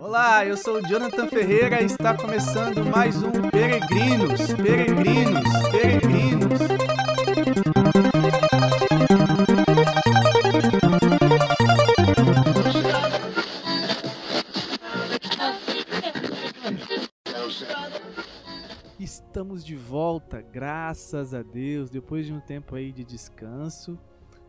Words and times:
Olá, 0.00 0.46
eu 0.46 0.56
sou 0.56 0.76
o 0.76 0.86
Jonathan 0.86 1.26
Ferreira 1.26 1.82
e 1.82 1.86
está 1.86 2.16
começando 2.16 2.84
mais 2.84 3.20
um 3.20 3.32
Peregrinos, 3.50 4.54
Peregrinos, 4.54 5.42
Peregrinos. 5.72 6.60
Estamos 19.00 19.64
de 19.64 19.74
volta, 19.74 20.40
graças 20.40 21.34
a 21.34 21.42
Deus, 21.42 21.90
depois 21.90 22.24
de 22.24 22.32
um 22.32 22.38
tempo 22.38 22.76
aí 22.76 22.92
de 22.92 23.02
descanso. 23.02 23.98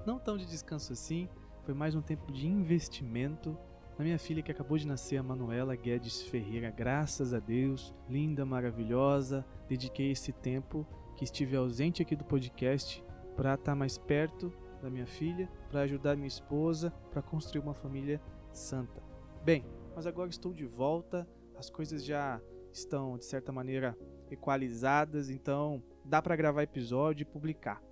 Não 0.06 0.20
tão 0.20 0.38
de 0.38 0.46
descanso 0.46 0.94
assim, 0.94 1.28
foi 1.66 1.74
mais 1.74 1.96
um 1.96 2.02
tempo 2.04 2.32
de 2.32 2.46
investimento 2.46 3.58
na 4.00 4.06
minha 4.06 4.18
filha 4.18 4.42
que 4.42 4.50
acabou 4.50 4.78
de 4.78 4.88
nascer, 4.88 5.18
a 5.18 5.24
Manuela 5.24 5.76
Guedes 5.76 6.22
Ferreira. 6.22 6.72
Graças 6.72 7.34
a 7.34 7.40
Deus, 7.40 7.94
linda, 8.10 8.46
maravilhosa. 8.46 9.46
Dediquei 9.68 10.10
esse 10.10 10.32
tempo 10.32 10.88
que 11.18 11.26
estive 11.26 11.58
ausente 11.58 12.02
aqui 12.02 12.16
do 12.16 12.24
podcast 12.24 13.04
para 13.36 13.56
estar 13.56 13.72
tá 13.72 13.76
mais 13.76 13.98
perto 13.98 14.54
da 14.82 14.90
minha 14.90 15.06
filha, 15.06 15.52
para 15.70 15.82
ajudar 15.82 16.16
minha 16.16 16.30
esposa, 16.30 16.92
para 17.12 17.22
construir 17.22 17.60
uma 17.60 17.74
família 17.74 18.22
santa. 18.54 19.04
Bem, 19.44 19.66
mas 19.94 20.08
agora 20.08 20.30
estou 20.30 20.54
de 20.54 20.66
volta, 20.66 21.28
as 21.58 21.70
coisas 21.70 22.06
já 22.06 22.42
estão 22.72 23.18
de 23.18 23.26
certa 23.26 23.52
maneira 23.52 23.98
equalizadas, 24.32 25.30
então 25.30 25.84
dá 26.06 26.22
para 26.22 26.38
gravar 26.38 26.64
episódio 26.64 27.24
e 27.24 27.26
publicar. 27.26 27.84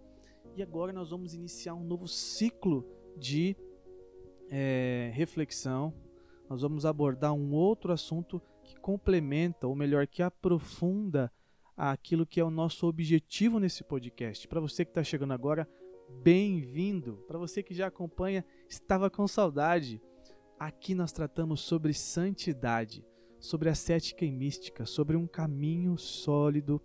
E 0.56 0.64
agora 0.64 0.94
nós 0.94 1.10
vamos 1.10 1.34
iniciar 1.34 1.74
um 1.74 1.84
novo 1.84 2.08
ciclo 2.08 2.88
de 3.18 3.58
é, 4.50 5.12
reflexão, 5.14 5.94
nós 6.50 6.62
vamos 6.62 6.86
abordar 6.86 7.34
um 7.34 7.54
outro 7.54 7.92
assunto 7.92 8.42
que 8.64 8.76
complementa, 8.80 9.68
ou 9.68 9.76
melhor, 9.76 10.08
que 10.08 10.22
aprofunda 10.22 11.32
aquilo 11.76 12.26
que 12.26 12.40
é 12.40 12.44
o 12.44 12.50
nosso 12.50 12.88
objetivo 12.88 13.60
nesse 13.60 13.84
podcast. 13.84 14.48
Para 14.48 14.60
você 14.60 14.84
que 14.84 14.92
está 14.92 15.04
chegando 15.04 15.34
agora, 15.34 15.68
bem-vindo. 16.24 17.18
Para 17.28 17.38
você 17.38 17.62
que 17.62 17.74
já 17.74 17.88
acompanha, 17.88 18.44
estava 18.68 19.10
com 19.10 19.28
saudade. 19.28 20.02
Aqui 20.60 20.96
nós 20.96 21.12
tratamos 21.12 21.62
sobre 21.62 21.94
santidade, 21.94 23.06
sobre 23.40 23.70
a 23.70 23.76
cética 23.76 24.26
e 24.26 24.32
mística, 24.32 24.86
sobre 24.86 25.16
um 25.16 25.28
caminho 25.28 25.98
sólido 25.98 26.82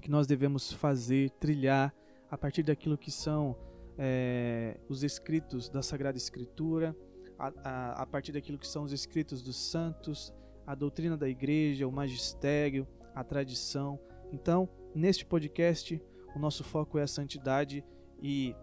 que 0.00 0.10
nós 0.10 0.26
devemos 0.26 0.72
fazer, 0.72 1.30
trilhar 1.32 1.94
a 2.28 2.36
partir 2.36 2.64
daquilo 2.64 2.98
que 2.98 3.10
são 3.10 3.56
é, 3.98 4.78
os 4.88 5.02
escritos 5.02 5.68
da 5.68 5.82
Sagrada 5.82 6.16
Escritura, 6.16 6.96
a, 7.38 7.52
a, 7.64 8.02
a 8.02 8.06
partir 8.06 8.32
daquilo 8.32 8.58
que 8.58 8.66
são 8.66 8.84
os 8.84 8.92
escritos 8.92 9.42
dos 9.42 9.56
santos, 9.56 10.32
a 10.66 10.74
doutrina 10.74 11.16
da 11.16 11.28
igreja, 11.28 11.86
o 11.86 11.92
magistério, 11.92 12.86
a 13.14 13.24
tradição. 13.24 13.98
Então, 14.32 14.68
neste 14.94 15.26
podcast, 15.26 16.00
o 16.34 16.38
nosso 16.38 16.64
foco 16.64 16.98
é 16.98 17.02
a 17.02 17.06
santidade 17.06 17.84
e 18.22 18.54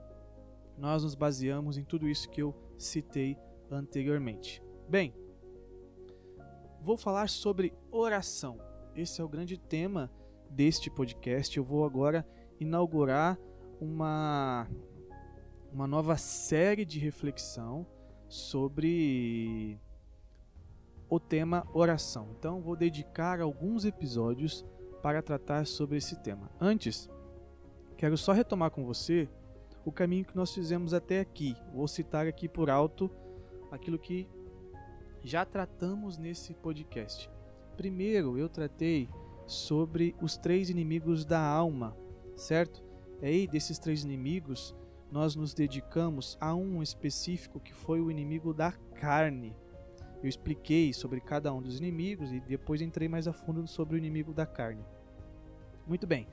nós 0.78 1.04
nos 1.04 1.16
baseamos 1.16 1.78
em 1.78 1.84
tudo 1.84 2.08
isso 2.08 2.30
que 2.30 2.42
eu 2.42 2.56
citei 2.78 3.38
anteriormente. 3.70 4.64
Bem, 4.88 5.14
vou 6.82 6.98
falar 6.98 7.30
sobre 7.30 7.74
oração. 7.92 8.58
Esse 8.96 9.22
é 9.22 9.24
o 9.24 9.30
grande 9.30 9.58
tema 9.58 10.10
deste 10.50 10.90
podcast. 10.90 11.56
Eu 11.56 11.64
vou 11.64 11.86
agora 11.86 12.26
inaugurar 12.60 13.38
uma 13.80 14.68
uma 15.72 15.88
nova 15.88 16.18
série 16.18 16.86
de 16.86 17.00
reflexão 17.00 17.86
sobre 18.28 19.80
o 21.10 21.20
tema 21.20 21.68
oração. 21.74 22.30
Então, 22.38 22.62
vou 22.62 22.76
dedicar 22.76 23.40
alguns 23.42 23.86
episódios 23.86 24.66
para 25.02 25.22
tratar 25.22 25.66
sobre 25.66 25.98
esse 25.98 26.16
tema. 26.18 26.50
Antes, 26.60 27.10
quero 27.98 28.18
só 28.18 28.32
retomar 28.32 28.72
com 28.72 28.86
você 28.86 29.28
o 29.86 29.92
caminho 29.92 30.26
que 30.26 30.36
nós 30.36 30.54
fizemos 30.54 30.94
até 30.94 31.20
aqui. 31.20 31.56
Vou 31.74 31.88
citar 31.88 32.28
aqui 32.28 32.48
por 32.48 32.70
alto 32.70 33.10
aquilo 33.72 33.98
que 33.98 34.28
já 35.24 35.46
tratamos 35.46 36.18
nesse 36.18 36.54
podcast. 36.54 37.30
Primeiro, 37.76 38.38
eu 38.38 38.50
tratei 38.50 39.10
sobre 39.48 40.16
os 40.22 40.38
três 40.38 40.70
inimigos 40.70 41.26
da 41.26 41.42
alma, 41.42 41.98
certo? 42.36 42.84
E 43.22 43.26
aí, 43.26 43.48
desses 43.48 43.80
três 43.80 44.04
inimigos, 44.04 44.76
nós 45.12 45.36
nos 45.36 45.54
dedicamos 45.54 46.38
a 46.40 46.54
um 46.54 46.84
específico 46.84 47.60
que 47.60 47.74
foi 47.74 48.00
o 48.00 48.12
inimigo 48.12 48.54
da 48.54 48.72
carne. 48.72 49.56
Eu 50.22 50.30
expliquei 50.30 50.94
sobre 50.94 51.20
cada 51.22 51.54
um 51.54 51.62
dos 51.62 51.78
inimigos 51.80 52.32
e 52.32 52.40
depois 52.40 52.82
entrei 52.82 53.08
mais 53.08 53.28
a 53.28 53.34
fundo 53.34 53.66
sobre 53.68 53.96
o 53.96 53.98
inimigo 53.98 54.34
da 54.34 54.46
carne. 54.46 54.84
Muito 55.88 56.06
bem. 56.06 56.28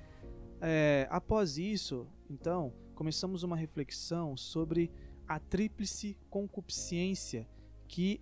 É, 0.61 1.07
após 1.11 1.57
isso, 1.57 2.07
então, 2.29 2.73
começamos 2.95 3.43
uma 3.43 3.57
reflexão 3.57 4.37
sobre 4.37 4.91
a 5.29 5.39
tríplice 5.39 6.17
concupiscência 6.29 7.49
que 7.89 8.21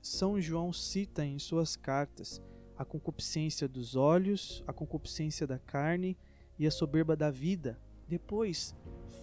São 0.00 0.40
João 0.40 0.72
cita 0.72 1.24
em 1.24 1.38
suas 1.38 1.76
cartas: 1.76 2.42
a 2.76 2.84
concupiscência 2.84 3.68
dos 3.68 3.94
olhos, 3.94 4.64
a 4.66 4.72
concupiscência 4.72 5.46
da 5.46 5.58
carne 5.58 6.16
e 6.58 6.66
a 6.66 6.70
soberba 6.70 7.14
da 7.16 7.30
vida. 7.30 7.78
Depois, 8.08 8.74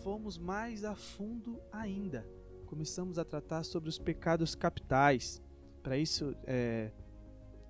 fomos 0.03 0.37
mais 0.37 0.83
a 0.83 0.95
fundo 0.95 1.59
ainda. 1.71 2.27
Começamos 2.65 3.19
a 3.19 3.25
tratar 3.25 3.63
sobre 3.63 3.89
os 3.89 3.99
pecados 3.99 4.55
capitais. 4.55 5.41
Para 5.83 5.97
isso, 5.97 6.35
é, 6.45 6.91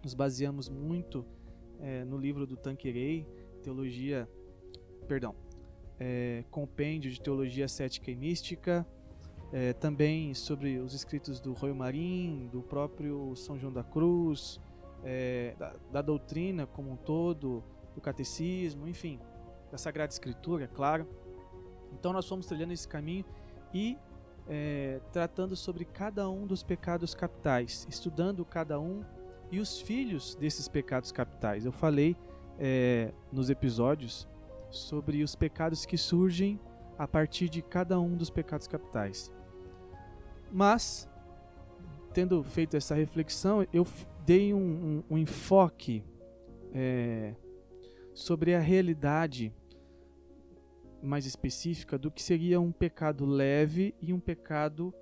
nos 0.03 0.13
baseamos 0.13 0.69
muito 0.69 1.25
é, 1.79 2.05
no 2.05 2.17
livro 2.17 2.45
do 2.45 2.55
Tanquerei, 2.55 3.27
Teologia, 3.61 4.29
perdão, 5.07 5.35
é, 5.99 6.43
Compêndio 6.49 7.11
de 7.11 7.19
Teologia 7.19 7.67
Cética 7.67 8.09
e 8.09 8.15
Mística, 8.15 8.87
é, 9.51 9.73
também 9.73 10.33
sobre 10.33 10.79
os 10.79 10.93
escritos 10.93 11.39
do 11.39 11.53
Royo 11.53 11.75
Marim, 11.75 12.47
do 12.51 12.61
próprio 12.61 13.35
São 13.35 13.59
João 13.59 13.73
da 13.73 13.83
Cruz, 13.83 14.59
é, 15.03 15.55
da, 15.59 15.75
da 15.91 16.01
doutrina 16.01 16.65
como 16.65 16.91
um 16.91 16.95
todo, 16.95 17.63
do 17.93 17.99
catecismo, 17.99 18.87
enfim, 18.87 19.19
da 19.71 19.77
Sagrada 19.77 20.11
Escritura, 20.11 20.67
claro. 20.67 21.07
Então 21.93 22.11
nós 22.11 22.27
fomos 22.27 22.45
trilhando 22.45 22.73
esse 22.73 22.87
caminho 22.87 23.25
e 23.73 23.97
é, 24.47 24.99
tratando 25.11 25.55
sobre 25.55 25.85
cada 25.85 26.29
um 26.29 26.45
dos 26.45 26.61
pecados 26.63 27.15
capitais, 27.15 27.87
estudando 27.89 28.43
cada 28.43 28.79
um 28.79 29.03
e 29.51 29.59
os 29.59 29.79
filhos 29.79 30.35
desses 30.35 30.67
pecados 30.67 31.11
capitais. 31.11 31.65
Eu 31.65 31.71
falei 31.71 32.17
é, 32.59 33.13
nos 33.31 33.49
episódios 33.49 34.27
sobre 34.69 35.23
os 35.23 35.35
pecados 35.35 35.85
que 35.85 35.97
surgem 35.97 36.59
a 36.97 37.07
partir 37.07 37.49
de 37.49 37.61
cada 37.61 37.99
um 37.99 38.15
dos 38.15 38.29
pecados 38.29 38.67
capitais. 38.67 39.31
Mas, 40.51 41.09
tendo 42.13 42.43
feito 42.43 42.75
essa 42.75 42.93
reflexão, 42.93 43.65
eu 43.73 43.85
dei 44.25 44.53
um, 44.53 45.03
um, 45.09 45.15
um 45.15 45.17
enfoque 45.17 46.03
é, 46.73 47.35
sobre 48.13 48.53
a 48.53 48.59
realidade 48.59 49.53
mais 51.01 51.25
específica 51.25 51.97
do 51.97 52.11
que 52.11 52.21
seria 52.21 52.59
um 52.59 52.71
pecado 52.71 53.25
leve 53.25 53.95
e 54.01 54.13
um 54.13 54.19
pecado 54.19 54.93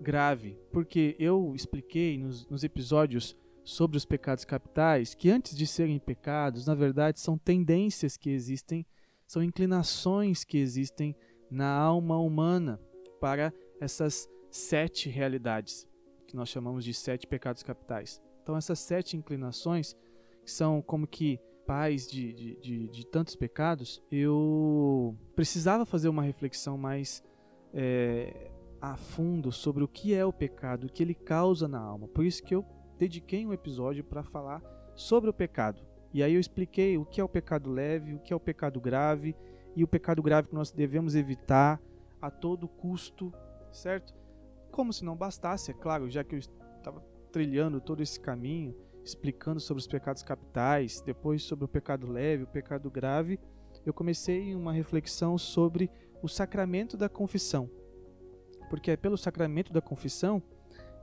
grave. 0.00 0.58
Porque 0.72 1.16
eu 1.18 1.54
expliquei 1.54 2.18
nos, 2.18 2.46
nos 2.48 2.64
episódios 2.64 3.36
sobre 3.64 3.96
os 3.96 4.04
pecados 4.04 4.44
capitais 4.44 5.14
que 5.14 5.28
antes 5.28 5.56
de 5.56 5.66
serem 5.66 5.98
pecados, 5.98 6.66
na 6.66 6.74
verdade, 6.74 7.20
são 7.20 7.36
tendências 7.36 8.16
que 8.16 8.30
existem, 8.30 8.86
são 9.26 9.42
inclinações 9.42 10.44
que 10.44 10.58
existem 10.58 11.16
na 11.50 11.68
alma 11.68 12.18
humana 12.18 12.80
para 13.20 13.52
essas 13.80 14.28
sete 14.50 15.08
realidades, 15.08 15.86
que 16.26 16.36
nós 16.36 16.48
chamamos 16.48 16.84
de 16.84 16.94
sete 16.94 17.26
pecados 17.26 17.62
capitais. 17.62 18.22
Então, 18.42 18.56
essas 18.56 18.78
sete 18.78 19.16
inclinações 19.16 19.96
são 20.44 20.80
como 20.80 21.06
que 21.06 21.40
pais 21.66 22.06
de, 22.06 22.32
de, 22.32 22.56
de, 22.56 22.88
de 22.88 23.06
tantos 23.06 23.34
pecados, 23.34 24.02
eu 24.10 25.16
precisava 25.34 25.84
fazer 25.84 26.08
uma 26.08 26.22
reflexão 26.22 26.78
mais 26.78 27.22
é, 27.74 28.50
a 28.80 28.96
fundo 28.96 29.50
sobre 29.50 29.82
o 29.82 29.88
que 29.88 30.14
é 30.14 30.24
o 30.24 30.32
pecado, 30.32 30.86
o 30.86 30.90
que 30.90 31.02
ele 31.02 31.14
causa 31.14 31.66
na 31.66 31.80
alma. 31.80 32.06
Por 32.08 32.24
isso 32.24 32.42
que 32.42 32.54
eu 32.54 32.64
dediquei 32.98 33.44
um 33.44 33.52
episódio 33.52 34.04
para 34.04 34.22
falar 34.22 34.62
sobre 34.94 35.28
o 35.28 35.32
pecado. 35.32 35.82
E 36.12 36.22
aí 36.22 36.34
eu 36.34 36.40
expliquei 36.40 36.96
o 36.96 37.04
que 37.04 37.20
é 37.20 37.24
o 37.24 37.28
pecado 37.28 37.70
leve, 37.70 38.14
o 38.14 38.18
que 38.18 38.32
é 38.32 38.36
o 38.36 38.40
pecado 38.40 38.80
grave 38.80 39.36
e 39.74 39.84
o 39.84 39.88
pecado 39.88 40.22
grave 40.22 40.48
que 40.48 40.54
nós 40.54 40.70
devemos 40.70 41.14
evitar 41.14 41.80
a 42.22 42.30
todo 42.30 42.68
custo, 42.68 43.32
certo? 43.70 44.14
Como 44.70 44.92
se 44.92 45.04
não 45.04 45.16
bastasse, 45.16 45.70
é 45.70 45.74
claro, 45.74 46.08
já 46.08 46.24
que 46.24 46.34
eu 46.34 46.38
estava 46.38 47.04
trilhando 47.30 47.80
todo 47.80 48.02
esse 48.02 48.18
caminho, 48.18 48.74
explicando 49.06 49.60
sobre 49.60 49.80
os 49.80 49.86
pecados 49.86 50.24
capitais, 50.24 51.00
depois 51.00 51.44
sobre 51.44 51.64
o 51.64 51.68
pecado 51.68 52.10
leve, 52.10 52.42
o 52.42 52.48
pecado 52.48 52.90
grave, 52.90 53.38
eu 53.84 53.94
comecei 53.94 54.52
uma 54.52 54.72
reflexão 54.72 55.38
sobre 55.38 55.88
o 56.20 56.28
sacramento 56.28 56.96
da 56.96 57.08
confissão. 57.08 57.70
Porque 58.68 58.90
é 58.90 58.96
pelo 58.96 59.16
sacramento 59.16 59.72
da 59.72 59.80
confissão 59.80 60.42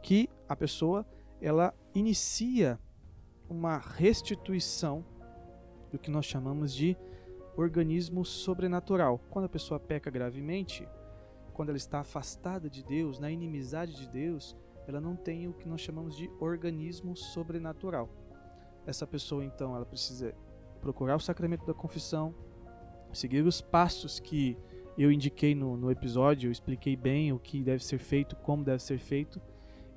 que 0.01 0.29
a 0.49 0.55
pessoa 0.55 1.07
ela 1.39 1.73
inicia 1.95 2.77
uma 3.49 3.77
restituição 3.77 5.05
do 5.89 5.97
que 5.97 6.11
nós 6.11 6.25
chamamos 6.25 6.73
de 6.73 6.97
organismo 7.55 8.25
sobrenatural. 8.25 9.17
Quando 9.29 9.45
a 9.45 9.49
pessoa 9.49 9.79
peca 9.79 10.11
gravemente, 10.11 10.85
quando 11.53 11.69
ela 11.69 11.77
está 11.77 12.01
afastada 12.01 12.69
de 12.69 12.83
Deus, 12.83 13.17
na 13.17 13.31
inimizade 13.31 13.95
de 13.95 14.09
Deus, 14.09 14.57
ela 14.87 14.99
não 14.99 15.15
tem 15.15 15.47
o 15.47 15.53
que 15.53 15.67
nós 15.67 15.81
chamamos 15.81 16.15
de 16.15 16.29
organismo 16.39 17.15
sobrenatural. 17.15 18.09
Essa 18.85 19.07
pessoa 19.07 19.43
então, 19.43 19.75
ela 19.75 19.85
precisa 19.85 20.33
procurar 20.81 21.15
o 21.15 21.19
sacramento 21.19 21.65
da 21.65 21.73
confissão, 21.73 22.35
seguir 23.13 23.41
os 23.41 23.61
passos 23.61 24.19
que 24.19 24.57
eu 24.97 25.11
indiquei 25.11 25.55
no, 25.55 25.77
no 25.77 25.89
episódio, 25.89 26.47
eu 26.47 26.51
expliquei 26.51 26.95
bem 26.95 27.31
o 27.31 27.39
que 27.39 27.63
deve 27.63 27.83
ser 27.83 27.97
feito, 27.97 28.35
como 28.35 28.63
deve 28.63 28.83
ser 28.83 28.99
feito, 28.99 29.41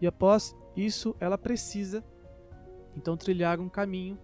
e 0.01 0.07
após 0.07 0.55
isso 0.77 1.15
ela 1.19 1.37
precisa 1.37 2.05
então 2.97 3.17
trilhar 3.17 3.61
um 3.61 3.69
caminho 3.69 4.19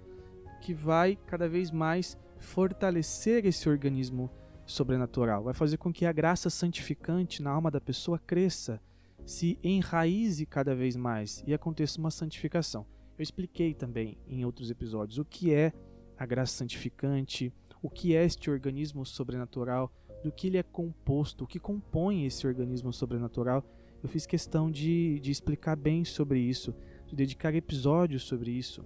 que 0.61 0.73
vai 0.73 1.17
cada 1.27 1.49
vez 1.49 1.71
mais 1.71 2.17
fortalecer 2.39 3.45
esse 3.45 3.69
organismo 3.69 4.31
sobrenatural, 4.65 5.43
vai 5.43 5.55
fazer 5.55 5.77
com 5.77 5.93
que 5.93 6.07
a 6.07 6.13
graça 6.13 6.49
santificante 6.49 7.43
na 7.43 7.51
alma 7.51 7.71
da 7.71 7.81
pessoa 7.81 8.19
cresça, 8.19 8.81
se 9.25 9.59
enraize 9.63 10.45
cada 10.47 10.75
vez 10.75 10.97
mais 10.97 11.43
e 11.47 11.55
aconteça 11.55 11.99
uma 11.99 12.11
santificação. 12.11 12.87
Eu 13.17 13.23
expliquei 13.23 13.75
também 13.75 14.19
em 14.27 14.45
outros 14.45 14.71
episódios 14.71 15.19
o 15.19 15.25
que 15.25 15.53
é 15.53 15.73
a 16.17 16.27
graça 16.27 16.57
santificante, 16.57 17.53
o 17.83 17.91
que 17.91 18.15
é 18.15 18.25
este 18.25 18.51
organismo 18.51 19.05
sobrenatural, 19.05 19.93
do 20.23 20.31
que 20.31 20.47
ele 20.47 20.59
é 20.59 20.63
composto, 20.63 21.45
o 21.45 21.47
que 21.47 21.59
compõe 21.59 22.25
esse 22.25 22.47
organismo 22.47 22.93
sobrenatural. 22.93 23.65
Eu 24.03 24.09
fiz 24.09 24.27
questão 24.27 24.71
de, 24.71 25.19
de 25.21 25.31
explicar 25.31 25.77
bem 25.77 26.05
sobre 26.05 26.39
isso, 26.39 26.75
de 27.07 27.17
dedicar 27.17 27.55
episódios 27.55 28.23
sobre 28.23 28.51
isso. 28.53 28.85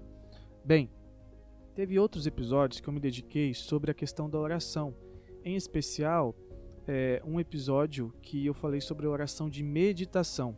Bem, 0.64 0.90
teve 1.74 1.98
outros 1.98 2.26
episódios 2.26 2.80
que 2.80 2.88
eu 2.88 2.92
me 2.92 3.00
dediquei 3.00 3.52
sobre 3.52 3.90
a 3.90 3.94
questão 3.94 4.28
da 4.28 4.38
oração, 4.38 4.94
em 5.44 5.56
especial 5.56 6.34
é, 6.86 7.22
um 7.24 7.40
episódio 7.40 8.12
que 8.22 8.46
eu 8.46 8.54
falei 8.54 8.80
sobre 8.80 9.06
a 9.06 9.10
oração 9.10 9.48
de 9.50 9.62
meditação 9.62 10.56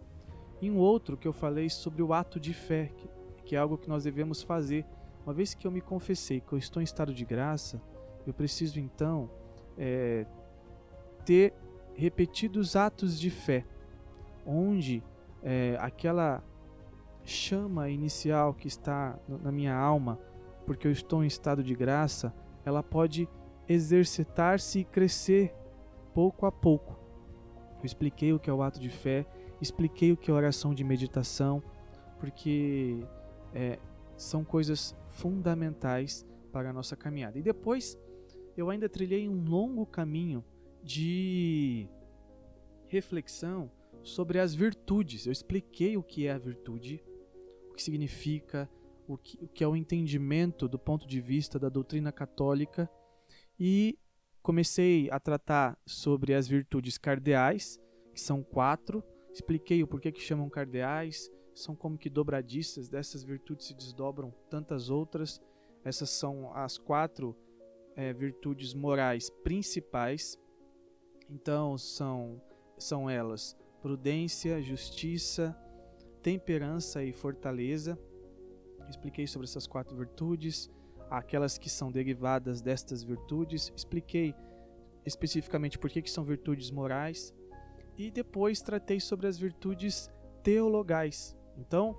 e 0.61 0.71
um 0.71 0.77
outro 0.77 1.17
que 1.17 1.27
eu 1.27 1.33
falei 1.33 1.71
sobre 1.71 2.03
o 2.03 2.13
ato 2.13 2.39
de 2.39 2.53
fé, 2.53 2.91
que, 2.97 3.09
que 3.45 3.57
é 3.57 3.59
algo 3.59 3.79
que 3.79 3.89
nós 3.89 4.05
devemos 4.05 4.43
fazer. 4.43 4.85
Uma 5.25 5.33
vez 5.33 5.55
que 5.55 5.67
eu 5.67 5.71
me 5.71 5.81
confessei 5.81 6.41
que 6.41 6.53
eu 6.53 6.59
estou 6.59 6.81
em 6.81 6.85
estado 6.85 7.15
de 7.15 7.25
graça, 7.25 7.81
eu 8.27 8.35
preciso 8.35 8.79
então 8.79 9.31
é, 9.77 10.27
ter 11.25 11.55
repetidos 11.95 12.77
atos 12.77 13.19
de 13.19 13.31
fé, 13.31 13.65
onde 14.45 15.03
é, 15.43 15.77
aquela 15.81 16.43
chama 17.25 17.91
inicial 17.91 18.55
que 18.55 18.69
está 18.69 19.19
na 19.29 19.53
minha 19.53 19.75
alma, 19.75 20.19
porque 20.67 20.87
eu 20.87 20.93
estou 20.93 21.23
em 21.23 21.27
estado 21.27 21.63
de 21.63 21.75
graça, 21.75 22.35
ela 22.65 22.83
pode 22.83 23.29
exercitar-se 23.69 24.81
e 24.81 24.85
crescer 24.85 25.55
pouco 26.15 26.47
a 26.47 26.53
pouco. 26.53 26.99
Eu 27.79 27.87
expliquei 27.87 28.33
o 28.33 28.39
que 28.39 28.51
é 28.51 28.53
o 28.53 28.63
ato 28.63 28.81
de 28.81 28.89
fé, 28.89 29.27
expliquei 29.61 30.13
o 30.13 30.17
que 30.17 30.31
é 30.31 30.35
oração 30.35 30.75
de 30.75 30.83
meditação, 30.83 31.63
porque 32.19 32.99
é, 33.55 33.79
são 34.17 34.45
coisas 34.45 34.97
fundamentais 35.09 36.27
para 36.53 36.71
a 36.71 36.73
nossa 36.73 36.97
caminhada. 36.97 37.39
E 37.39 37.43
depois 37.43 37.99
eu 38.57 38.71
ainda 38.71 38.89
trilhei 38.89 39.29
um 39.29 39.45
longo 39.45 39.87
caminho 39.87 40.45
de 40.83 41.89
reflexão 42.89 43.71
sobre 44.03 44.39
as 44.41 44.55
virtudes. 44.55 45.27
Eu 45.27 45.33
expliquei 45.33 45.97
o 45.97 46.03
que 46.03 46.27
é 46.27 46.33
a 46.33 46.39
virtude, 46.39 47.03
o 47.71 47.75
que 47.75 47.83
significa, 47.83 48.69
o 49.07 49.17
que, 49.17 49.39
o 49.43 49.49
que 49.49 49.63
é 49.63 49.69
o 49.69 49.77
entendimento 49.77 50.69
do 50.69 50.79
ponto 50.79 51.07
de 51.07 51.21
vista 51.21 51.59
da 51.59 51.69
doutrina 51.69 52.11
católica 52.11 52.91
e 53.59 53.99
comecei 54.49 55.11
a 55.11 55.21
tratar 55.21 55.79
sobre 55.85 56.33
as 56.33 56.49
virtudes 56.49 56.97
cardeais, 56.97 57.79
que 58.15 58.19
são 58.19 58.43
quatro. 58.43 59.05
Expliquei 59.31 59.83
o 59.83 59.87
porquê 59.87 60.11
que 60.11 60.23
chamam 60.23 60.49
cardeais, 60.49 61.31
são 61.55 61.77
como 61.77 61.99
que 61.99 62.09
dobradiças, 62.09 62.89
dessas 62.89 63.23
virtudes 63.23 63.67
se 63.67 63.75
desdobram 63.75 64.33
tantas 64.49 64.89
outras. 64.89 65.39
Essas 65.85 66.09
são 66.09 66.51
as 66.55 66.79
quatro 66.79 67.37
é, 67.95 68.11
virtudes 68.15 68.73
morais 68.73 69.29
principais. 69.29 70.39
Então 71.31 71.77
são, 71.77 72.41
são 72.79 73.11
elas 73.11 73.55
prudência, 73.83 74.63
justiça, 74.63 75.55
temperança 76.23 77.05
e 77.05 77.13
fortaleza. 77.13 77.99
Expliquei 78.89 79.27
sobre 79.27 79.47
essas 79.47 79.67
quatro 79.67 79.95
virtudes, 79.95 80.71
aquelas 81.11 81.59
que 81.59 81.71
são 81.71 81.91
derivadas 81.91 82.61
destas 82.61 83.03
virtudes. 83.03 83.73
Expliquei 83.77 84.35
especificamente 85.05 85.79
por 85.79 85.91
que, 85.91 86.09
são 86.11 86.25
virtudes 86.25 86.71
morais. 86.71 87.35
E 87.97 88.11
depois 88.11 88.61
tratei 88.61 89.01
sobre 89.01 89.27
as 89.27 89.39
virtudes 89.39 90.11
teologais. 90.43 91.37
Então, 91.57 91.97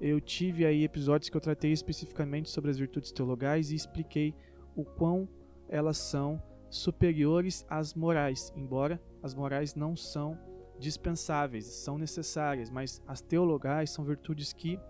eu 0.00 0.20
tive 0.20 0.64
aí 0.64 0.82
episódios 0.82 1.28
que 1.28 1.36
eu 1.36 1.40
tratei 1.40 1.72
especificamente 1.72 2.50
sobre 2.50 2.70
as 2.70 2.78
virtudes 2.78 3.12
teologais 3.12 3.70
e 3.70 3.74
expliquei 3.74 4.34
o 4.74 4.84
quão 4.84 5.28
elas 5.68 5.98
são 5.98 6.42
superiores 6.70 7.66
às 7.68 7.94
morais, 7.94 8.52
embora 8.56 9.00
as 9.22 9.34
morais 9.34 9.74
não 9.74 9.94
são 9.94 10.38
dispensáveis, 10.78 11.66
são 11.66 11.98
necessárias, 11.98 12.70
mas 12.70 13.00
as 13.06 13.20
teologais 13.20 13.90
são 13.90 14.04
virtudes 14.04 14.52
que 14.52 14.80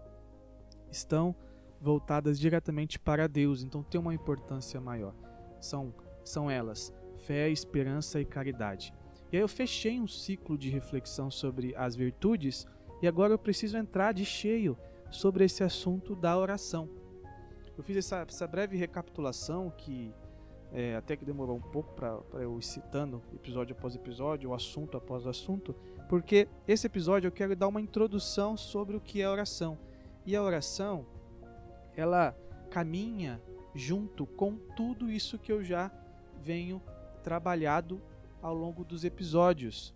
estão 0.90 1.34
voltadas 1.82 2.38
diretamente 2.38 2.98
para 2.98 3.28
Deus, 3.28 3.62
então 3.62 3.82
tem 3.82 4.00
uma 4.00 4.14
importância 4.14 4.80
maior. 4.80 5.14
São, 5.60 5.92
são 6.24 6.50
elas 6.50 6.94
fé, 7.26 7.50
esperança 7.50 8.20
e 8.20 8.24
caridade. 8.24 8.92
E 9.30 9.36
aí 9.36 9.42
eu 9.42 9.48
fechei 9.48 10.00
um 10.00 10.06
ciclo 10.06 10.58
de 10.58 10.68
reflexão 10.68 11.30
sobre 11.30 11.74
as 11.76 11.94
virtudes 11.94 12.66
e 13.00 13.08
agora 13.08 13.32
eu 13.32 13.38
preciso 13.38 13.76
entrar 13.76 14.12
de 14.12 14.24
cheio 14.24 14.76
sobre 15.10 15.44
esse 15.44 15.62
assunto 15.62 16.14
da 16.14 16.36
oração. 16.36 16.88
Eu 17.76 17.82
fiz 17.82 17.96
essa, 17.96 18.24
essa 18.28 18.46
breve 18.46 18.76
recapitulação 18.76 19.70
que 19.70 20.12
é, 20.72 20.96
até 20.96 21.16
que 21.16 21.24
demorou 21.24 21.56
um 21.56 21.60
pouco 21.60 21.92
para 21.94 22.18
eu 22.40 22.58
ir 22.58 22.62
citando 22.62 23.22
episódio 23.34 23.76
após 23.76 23.94
episódio, 23.94 24.50
o 24.50 24.54
assunto 24.54 24.96
após 24.96 25.26
assunto, 25.26 25.74
porque 26.08 26.48
esse 26.66 26.86
episódio 26.86 27.28
eu 27.28 27.32
quero 27.32 27.54
dar 27.54 27.68
uma 27.68 27.80
introdução 27.80 28.56
sobre 28.56 28.96
o 28.96 29.00
que 29.00 29.20
é 29.20 29.28
oração. 29.28 29.78
E 30.24 30.34
a 30.34 30.42
oração, 30.42 31.04
ela 31.96 32.36
caminha 32.70 33.40
junto 33.74 34.26
com 34.26 34.56
tudo 34.76 35.10
isso 35.10 35.38
que 35.38 35.52
eu 35.52 35.62
já 35.62 35.90
venho 36.40 36.82
trabalhado 37.22 38.00
ao 38.40 38.54
longo 38.54 38.84
dos 38.84 39.04
episódios. 39.04 39.94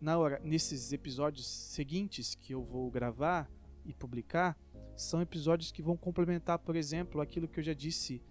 Na 0.00 0.18
hora, 0.18 0.40
nesses 0.44 0.92
episódios 0.92 1.46
seguintes 1.46 2.34
que 2.34 2.52
eu 2.52 2.62
vou 2.62 2.90
gravar 2.90 3.50
e 3.84 3.94
publicar, 3.94 4.56
são 4.94 5.20
episódios 5.20 5.72
que 5.72 5.82
vão 5.82 5.96
complementar, 5.96 6.58
por 6.58 6.76
exemplo, 6.76 7.20
aquilo 7.20 7.48
que 7.48 7.60
eu 7.60 7.64
já 7.64 7.72
disse 7.72 8.22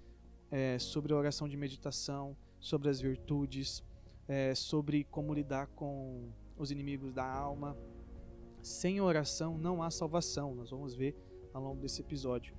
é, 0.51 0.77
sobre 0.79 1.13
a 1.13 1.15
oração 1.15 1.47
de 1.47 1.57
meditação, 1.57 2.35
sobre 2.59 2.89
as 2.89 2.99
virtudes, 2.99 3.83
é, 4.27 4.53
sobre 4.55 5.03
como 5.05 5.33
lidar 5.33 5.67
com 5.67 6.29
os 6.57 6.71
inimigos 6.71 7.13
da 7.13 7.25
alma. 7.25 7.77
Sem 8.61 9.01
oração 9.01 9.57
não 9.57 9.83
há 9.83 9.91
salvação, 9.91 10.55
nós 10.55 10.69
vamos 10.71 10.95
ver 10.95 11.15
ao 11.53 11.61
longo 11.61 11.81
desse 11.81 12.01
episódio. 12.01 12.55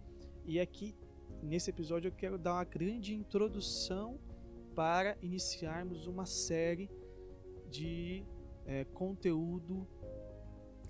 E 0.47 0.61
aqui, 0.61 0.95
nesse 1.43 1.71
episódio, 1.71 2.07
eu 2.07 2.12
quero 2.12 2.38
dar 2.38 2.55
uma 2.55 2.65
grande 2.65 3.12
introdução 3.12 4.17
para 4.76 5.19
iniciarmos 5.21 6.07
uma 6.07 6.25
série 6.25 6.88
de 7.69 8.25
é, 8.65 8.85
conteúdo 8.85 9.85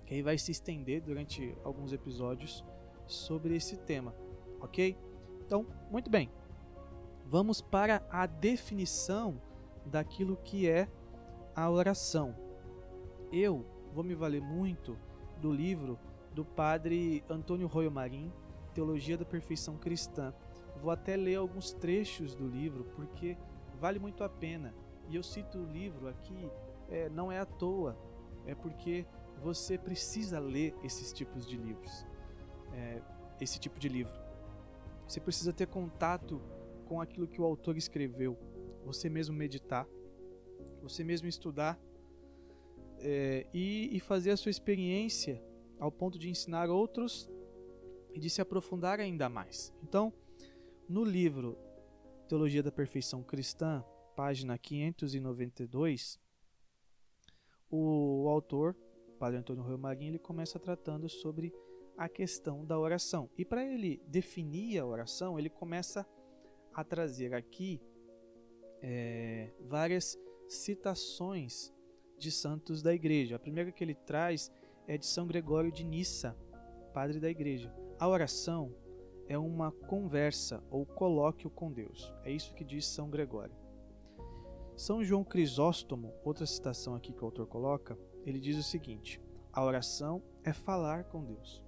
que 0.05 0.13
aí 0.13 0.21
vai 0.21 0.37
se 0.37 0.51
estender 0.51 1.01
durante 1.01 1.57
alguns 1.63 1.91
episódios 1.91 2.63
sobre 3.07 3.55
esse 3.55 3.77
tema, 3.77 4.15
ok? 4.61 4.95
Então, 5.43 5.65
muito 5.89 6.09
bem, 6.09 6.29
vamos 7.25 7.59
para 7.59 8.05
a 8.11 8.27
definição 8.27 9.41
daquilo 9.87 10.37
que 10.37 10.69
é 10.69 10.87
a 11.55 11.67
oração. 11.69 12.35
Eu 13.31 13.65
vou 13.91 14.03
me 14.03 14.13
valer 14.13 14.41
muito 14.41 14.95
do 15.41 15.51
livro 15.51 15.97
do 16.31 16.45
padre 16.45 17.23
Antônio 17.27 17.67
Royo 17.67 17.91
Marim, 17.91 18.31
Teologia 18.77 19.17
da 19.17 19.25
Perfeição 19.25 19.75
Cristã. 19.75 20.31
Vou 20.75 20.91
até 20.91 21.15
ler 21.15 21.37
alguns 21.37 21.73
trechos 21.73 22.35
do 22.35 22.47
livro 22.47 22.83
porque 22.95 23.35
vale 23.79 23.97
muito 23.97 24.23
a 24.23 24.29
pena. 24.29 24.71
E 25.09 25.15
eu 25.15 25.23
cito 25.23 25.57
o 25.57 25.65
livro 25.65 26.07
aqui, 26.07 26.47
é, 26.87 27.09
não 27.09 27.31
é 27.31 27.39
à 27.39 27.45
toa, 27.45 27.97
é 28.45 28.53
porque 28.53 29.03
você 29.41 29.79
precisa 29.79 30.37
ler 30.37 30.75
esses 30.83 31.11
tipos 31.11 31.47
de 31.47 31.57
livros, 31.57 32.05
é, 32.71 33.01
esse 33.41 33.59
tipo 33.59 33.79
de 33.79 33.89
livro. 33.89 34.13
Você 35.07 35.19
precisa 35.19 35.51
ter 35.51 35.65
contato 35.65 36.39
com 36.85 37.01
aquilo 37.01 37.27
que 37.27 37.41
o 37.41 37.45
autor 37.45 37.77
escreveu, 37.77 38.37
você 38.85 39.09
mesmo 39.09 39.35
meditar, 39.35 39.87
você 40.83 41.03
mesmo 41.03 41.27
estudar 41.27 41.79
é, 42.99 43.47
e, 43.51 43.89
e 43.91 43.99
fazer 43.99 44.29
a 44.29 44.37
sua 44.37 44.51
experiência 44.51 45.41
ao 45.79 45.91
ponto 45.91 46.19
de 46.19 46.29
ensinar 46.29 46.69
outros 46.69 47.27
e 48.17 48.19
de 48.19 48.31
se 48.31 48.41
aprofundar 48.41 48.99
ainda 48.99 49.29
mais. 49.29 49.71
Então, 49.83 50.11
no 50.89 51.03
livro 51.03 51.55
Teologia 52.27 52.63
da 52.63 52.71
Perfeição 52.71 53.21
Cristã, 53.21 53.85
página 54.15 54.57
592, 54.57 56.19
o 57.69 58.27
autor, 58.27 58.75
Padre 59.19 59.37
Antônio 59.37 59.63
Rio 59.63 59.77
Marinho, 59.77 60.09
ele 60.09 60.19
começa 60.19 60.57
tratando 60.57 61.07
sobre 61.07 61.53
a 61.95 62.09
questão 62.09 62.65
da 62.65 62.79
oração. 62.79 63.29
E 63.37 63.45
para 63.45 63.63
ele 63.63 64.01
definir 64.07 64.79
a 64.79 64.85
oração, 64.85 65.37
ele 65.37 65.49
começa 65.49 66.03
a 66.73 66.83
trazer 66.83 67.35
aqui 67.35 67.79
é, 68.81 69.53
várias 69.59 70.17
citações 70.47 71.71
de 72.17 72.31
santos 72.31 72.81
da 72.81 72.95
igreja. 72.95 73.35
A 73.35 73.39
primeira 73.39 73.71
que 73.71 73.83
ele 73.83 73.93
traz 73.93 74.51
é 74.87 74.97
de 74.97 75.05
São 75.05 75.27
Gregório 75.27 75.71
de 75.71 75.83
Nissa, 75.83 76.35
padre 76.95 77.19
da 77.19 77.29
igreja. 77.29 77.71
A 77.99 78.07
oração 78.07 78.71
é 79.27 79.37
uma 79.37 79.71
conversa 79.71 80.63
ou 80.69 80.85
colóquio 80.85 81.49
com 81.49 81.71
Deus. 81.71 82.13
É 82.23 82.31
isso 82.31 82.53
que 82.53 82.63
diz 82.63 82.85
São 82.85 83.09
Gregório. 83.09 83.55
São 84.75 85.03
João 85.03 85.23
Crisóstomo, 85.23 86.13
outra 86.23 86.45
citação 86.45 86.93
aqui 86.93 87.11
que 87.11 87.23
o 87.23 87.25
autor 87.25 87.47
coloca, 87.47 87.97
ele 88.23 88.39
diz 88.39 88.55
o 88.55 88.61
seguinte: 88.61 89.19
a 89.51 89.63
oração 89.63 90.21
é 90.43 90.53
falar 90.53 91.05
com 91.05 91.23
Deus. 91.23 91.63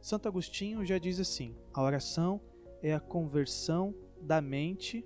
Santo 0.00 0.28
Agostinho 0.28 0.86
já 0.86 0.98
diz 0.98 1.18
assim: 1.18 1.56
a 1.74 1.82
oração 1.82 2.40
é 2.80 2.94
a 2.94 3.00
conversão 3.00 3.92
da 4.20 4.40
mente 4.40 5.04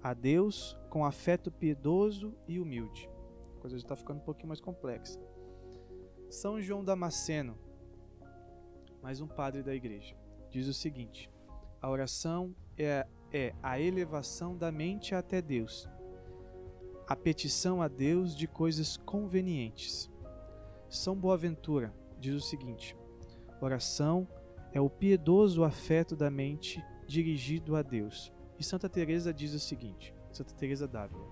a 0.00 0.14
Deus 0.14 0.78
com 0.88 1.04
afeto 1.04 1.50
piedoso 1.50 2.32
e 2.46 2.60
humilde. 2.60 3.10
A 3.56 3.60
coisa 3.60 3.76
já 3.76 3.82
está 3.84 3.96
ficando 3.96 4.18
um 4.18 4.24
pouquinho 4.24 4.48
mais 4.48 4.60
complexa. 4.60 5.20
São 6.30 6.60
João 6.60 6.84
Damasceno, 6.84 7.58
mais 9.02 9.20
um 9.20 9.26
padre 9.26 9.62
da 9.62 9.74
igreja, 9.74 10.14
diz 10.50 10.66
o 10.66 10.74
seguinte: 10.74 11.30
a 11.80 11.88
oração 11.88 12.54
é, 12.76 13.06
é 13.32 13.54
a 13.62 13.80
elevação 13.80 14.56
da 14.56 14.70
mente 14.70 15.14
até 15.14 15.40
Deus, 15.40 15.88
a 17.08 17.16
petição 17.16 17.80
a 17.80 17.88
Deus 17.88 18.36
de 18.36 18.46
coisas 18.46 18.96
convenientes. 18.96 20.10
São 20.88 21.16
Boaventura 21.16 21.94
diz 22.18 22.34
o 22.34 22.40
seguinte: 22.40 22.96
oração 23.60 24.28
é 24.72 24.80
o 24.80 24.90
piedoso 24.90 25.64
afeto 25.64 26.14
da 26.14 26.30
mente 26.30 26.84
dirigido 27.06 27.74
a 27.74 27.82
Deus 27.82 28.32
e 28.60 28.62
Santa 28.62 28.90
Teresa 28.90 29.32
diz 29.32 29.54
o 29.54 29.58
seguinte, 29.58 30.14
Santa 30.30 30.52
Teresa 30.52 30.86
d'Ávila: 30.86 31.26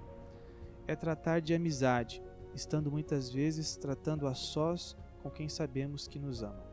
é 0.86 0.96
tratar 0.96 1.42
de 1.42 1.52
amizade, 1.52 2.22
estando 2.54 2.90
muitas 2.90 3.30
vezes 3.30 3.76
tratando 3.76 4.26
a 4.26 4.32
sós 4.32 4.96
com 5.22 5.30
quem 5.30 5.46
sabemos 5.46 6.08
que 6.08 6.18
nos 6.18 6.42
ama. 6.42 6.67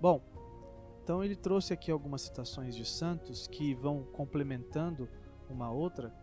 Bom, 0.00 0.22
então 1.02 1.22
ele 1.22 1.36
trouxe 1.36 1.72
aqui 1.72 1.90
algumas 1.90 2.22
citações 2.22 2.74
de 2.74 2.84
santos 2.84 3.46
que 3.46 3.74
vão 3.74 4.04
complementando 4.12 5.08
uma 5.48 5.70
outra, 5.70 6.14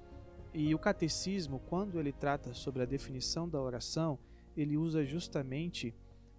e 0.53 0.73
o 0.73 0.79
catecismo, 0.79 1.59
quando 1.67 1.99
ele 1.99 2.11
trata 2.11 2.53
sobre 2.53 2.81
a 2.81 2.85
definição 2.85 3.47
da 3.47 3.61
oração, 3.61 4.17
ele 4.55 4.77
usa 4.77 5.05
justamente 5.05 5.93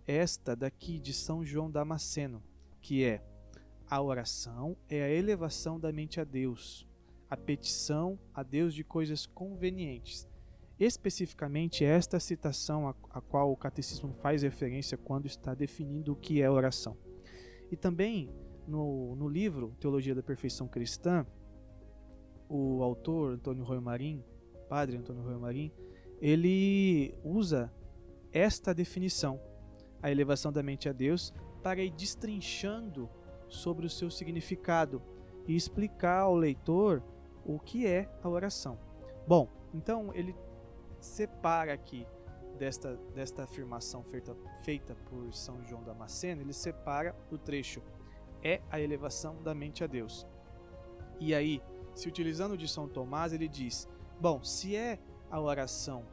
esta 0.07 0.57
daqui 0.57 0.99
de 0.99 1.13
São 1.13 1.45
João 1.45 1.71
Damasceno, 1.71 2.43
que 2.81 3.05
é 3.05 3.23
a 3.91 4.03
oração 4.03 4.77
é 4.89 5.03
a 5.03 5.09
elevação 5.09 5.79
da 5.79 5.93
mente 5.93 6.21
a 6.21 6.25
Deus, 6.25 6.87
a 7.31 7.37
petição 7.37 8.19
a 8.35 8.43
Deus 8.43 8.75
de 8.75 8.83
coisas 8.83 9.25
convenientes. 9.25 10.27
Especificamente 10.81 11.85
esta 11.85 12.19
citação 12.19 12.89
a, 12.89 12.95
a 13.11 13.21
qual 13.21 13.53
o 13.53 13.57
catecismo 13.57 14.13
faz 14.13 14.43
referência 14.43 14.99
quando 14.99 15.27
está 15.27 15.55
definindo 15.55 16.13
o 16.13 16.17
que 16.17 16.43
é 16.43 16.51
oração. 16.51 16.97
E 17.71 17.77
também 17.77 18.31
no, 18.67 19.15
no 19.17 19.29
livro 19.29 19.75
Teologia 19.81 20.15
da 20.15 20.23
Perfeição 20.23 20.69
Cristã, 20.69 21.27
o 22.49 22.83
autor 22.83 23.33
Antônio 23.33 23.65
Roy 23.65 23.81
Marim, 23.81 24.25
padre 24.69 24.97
Antônio 24.97 25.23
Roy 25.23 25.37
Marim, 25.37 25.73
ele 26.21 27.15
usa 27.23 27.73
esta 28.33 28.75
definição, 28.75 29.41
a 30.03 30.11
elevação 30.11 30.53
da 30.53 30.63
mente 30.63 30.89
a 30.89 30.93
Deus, 30.93 31.33
para 31.63 31.83
ir 31.83 31.91
destrinchando 31.91 33.09
sobre 33.49 33.87
o 33.87 33.91
seu 33.91 34.11
significado 34.11 35.03
e 35.47 35.57
explicar 35.57 36.21
ao 36.21 36.35
leitor 36.35 37.03
o 37.45 37.59
que 37.59 37.87
é 37.87 38.09
a 38.23 38.29
oração. 38.29 38.79
Bom, 39.27 39.49
então 39.73 40.13
ele 40.15 40.35
separa 41.01 41.73
aqui 41.73 42.07
desta, 42.59 42.97
desta 43.15 43.45
afirmação 43.45 44.03
feita, 44.03 44.37
feita 44.63 44.95
por 45.09 45.33
São 45.33 45.65
João 45.65 45.83
Damasceno, 45.83 46.43
ele 46.43 46.53
separa 46.53 47.15
o 47.31 47.39
trecho 47.39 47.83
é 48.43 48.61
a 48.71 48.81
elevação 48.81 49.43
da 49.43 49.55
mente 49.55 49.83
a 49.83 49.87
Deus. 49.87 50.27
E 51.19 51.35
aí, 51.35 51.63
se 51.95 52.09
utilizando 52.09 52.57
de 52.57 52.69
São 52.69 52.89
Tomás, 52.89 53.33
ele 53.33 53.49
diz: 53.49 53.89
bom, 54.21 54.43
se 54.43 54.77
é 54.77 54.99
a 55.31 55.41
oração 55.41 56.05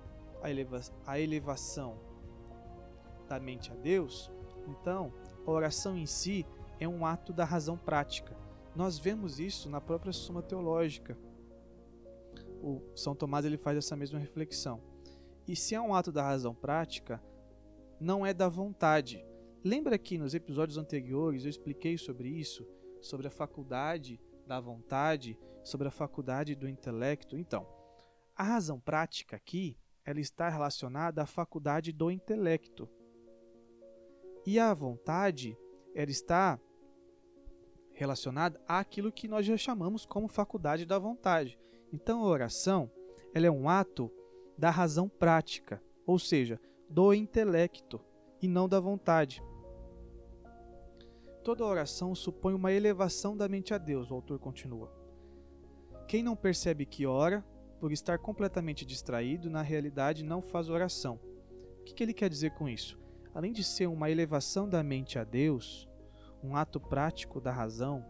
a, 0.42 0.50
eleva 0.50 0.80
a 1.06 1.20
elevação 1.20 2.00
da 3.28 3.40
mente 3.40 3.72
a 3.72 3.76
Deus, 3.76 4.32
então 4.68 5.14
a 5.46 5.52
oração 5.52 5.98
em 5.98 6.06
si 6.06 6.46
é 6.80 6.88
um 6.88 7.06
ato 7.06 7.32
da 7.32 7.46
razão 7.46 7.78
prática. 7.78 8.36
Nós 8.76 8.98
vemos 8.98 9.40
isso 9.40 9.70
na 9.70 9.80
própria 9.80 10.12
Suma 10.12 10.42
Teológica. 10.42 11.18
O 12.62 12.82
São 12.96 13.16
Tomás 13.16 13.46
ele 13.46 13.58
faz 13.58 13.78
essa 13.78 13.96
mesma 13.96 14.20
reflexão. 14.20 14.82
E 15.48 15.56
se 15.56 15.76
é 15.76 15.82
um 15.82 15.94
ato 15.94 16.12
da 16.12 16.24
razão 16.24 16.54
prática, 16.54 17.22
não 18.00 18.26
é 18.26 18.34
da 18.34 18.50
vontade. 18.50 19.24
Lembra 19.64 19.98
que 19.98 20.18
nos 20.18 20.34
episódios 20.34 20.78
anteriores 20.78 21.44
eu 21.44 21.50
expliquei 21.50 21.98
sobre 21.98 22.30
isso, 22.30 22.68
sobre 23.02 23.28
a 23.28 23.32
faculdade 23.32 24.20
da 24.46 24.60
vontade, 24.60 25.38
sobre 25.64 25.88
a 25.88 25.92
faculdade 25.92 26.56
do 26.56 26.68
intelecto? 26.68 27.38
Então, 27.38 27.68
a 28.36 28.44
razão 28.44 28.80
prática 28.80 29.36
aqui, 29.36 29.78
ela 30.04 30.20
está 30.20 30.50
relacionada 30.50 31.24
à 31.24 31.26
faculdade 31.26 31.92
do 31.92 32.12
intelecto. 32.12 32.88
E 34.46 34.60
a 34.60 34.74
vontade, 34.74 35.58
ela 35.96 36.12
está 36.12 36.60
relacionada 37.96 38.62
àquilo 38.68 39.12
que 39.12 39.28
nós 39.28 39.46
já 39.46 39.58
chamamos 39.58 40.06
como 40.06 40.28
faculdade 40.28 40.86
da 40.86 41.00
vontade. 41.00 41.58
Então 41.92 42.22
a 42.22 42.28
oração 42.28 42.92
ela 43.34 43.48
é 43.48 43.52
um 43.52 43.68
ato 43.68 44.12
da 44.58 44.70
razão 44.70 45.10
prática, 45.10 45.82
ou 46.06 46.18
seja, 46.18 46.60
do 46.90 47.14
intelecto 47.14 48.00
e 48.42 48.48
não 48.48 48.68
da 48.70 48.80
vontade. 48.80 49.44
Toda 51.44 51.66
oração 51.66 52.16
supõe 52.16 52.54
uma 52.54 52.72
elevação 52.72 53.36
da 53.36 53.48
mente 53.48 53.74
a 53.74 53.78
Deus, 53.78 54.10
o 54.10 54.16
autor 54.16 54.40
continua. 54.40 54.92
Quem 56.08 56.24
não 56.24 56.36
percebe 56.36 56.86
que 56.86 57.06
ora, 57.06 57.46
por 57.80 57.92
estar 57.92 58.18
completamente 58.20 58.86
distraído, 58.86 59.50
na 59.50 59.62
realidade 59.62 60.24
não 60.24 60.42
faz 60.42 60.70
oração. 60.70 61.20
O 61.82 61.84
que 61.84 62.04
ele 62.04 62.14
quer 62.14 62.30
dizer 62.30 62.52
com 62.52 62.68
isso? 62.68 63.00
Além 63.34 63.52
de 63.52 63.64
ser 63.64 63.88
uma 63.88 64.10
elevação 64.10 64.68
da 64.68 64.82
mente 64.82 65.20
a 65.20 65.24
Deus, 65.24 65.88
um 66.42 66.56
ato 66.56 66.80
prático 66.80 67.42
da 67.42 67.52
razão, 67.52 68.06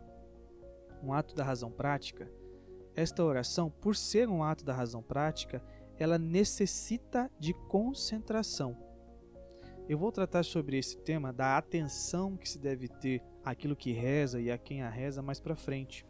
um 1.02 1.12
ato 1.12 1.36
da 1.36 1.44
razão 1.44 1.72
prática, 1.72 2.32
esta 2.96 3.24
oração, 3.24 3.70
por 3.70 3.96
ser 3.96 4.30
um 4.30 4.44
ato 4.44 4.64
da 4.64 4.74
razão 4.74 5.02
prática, 5.04 5.62
ela 6.00 6.18
necessita 6.18 7.30
de 7.40 7.54
concentração. 7.54 8.78
Eu 9.88 9.98
vou 9.98 10.12
tratar 10.12 10.44
sobre 10.44 10.78
esse 10.78 10.98
tema 10.98 11.32
da 11.32 11.58
atenção 11.58 12.36
que 12.36 12.50
se 12.50 12.58
deve 12.58 12.88
ter 12.88 13.22
àquilo 13.44 13.76
que 13.76 13.92
reza 13.92 14.42
e 14.42 14.52
a 14.52 14.58
quem 14.58 14.82
a 14.82 14.90
reza 14.90 15.22
mais 15.22 15.40
para 15.40 15.56
frente. 15.56 16.06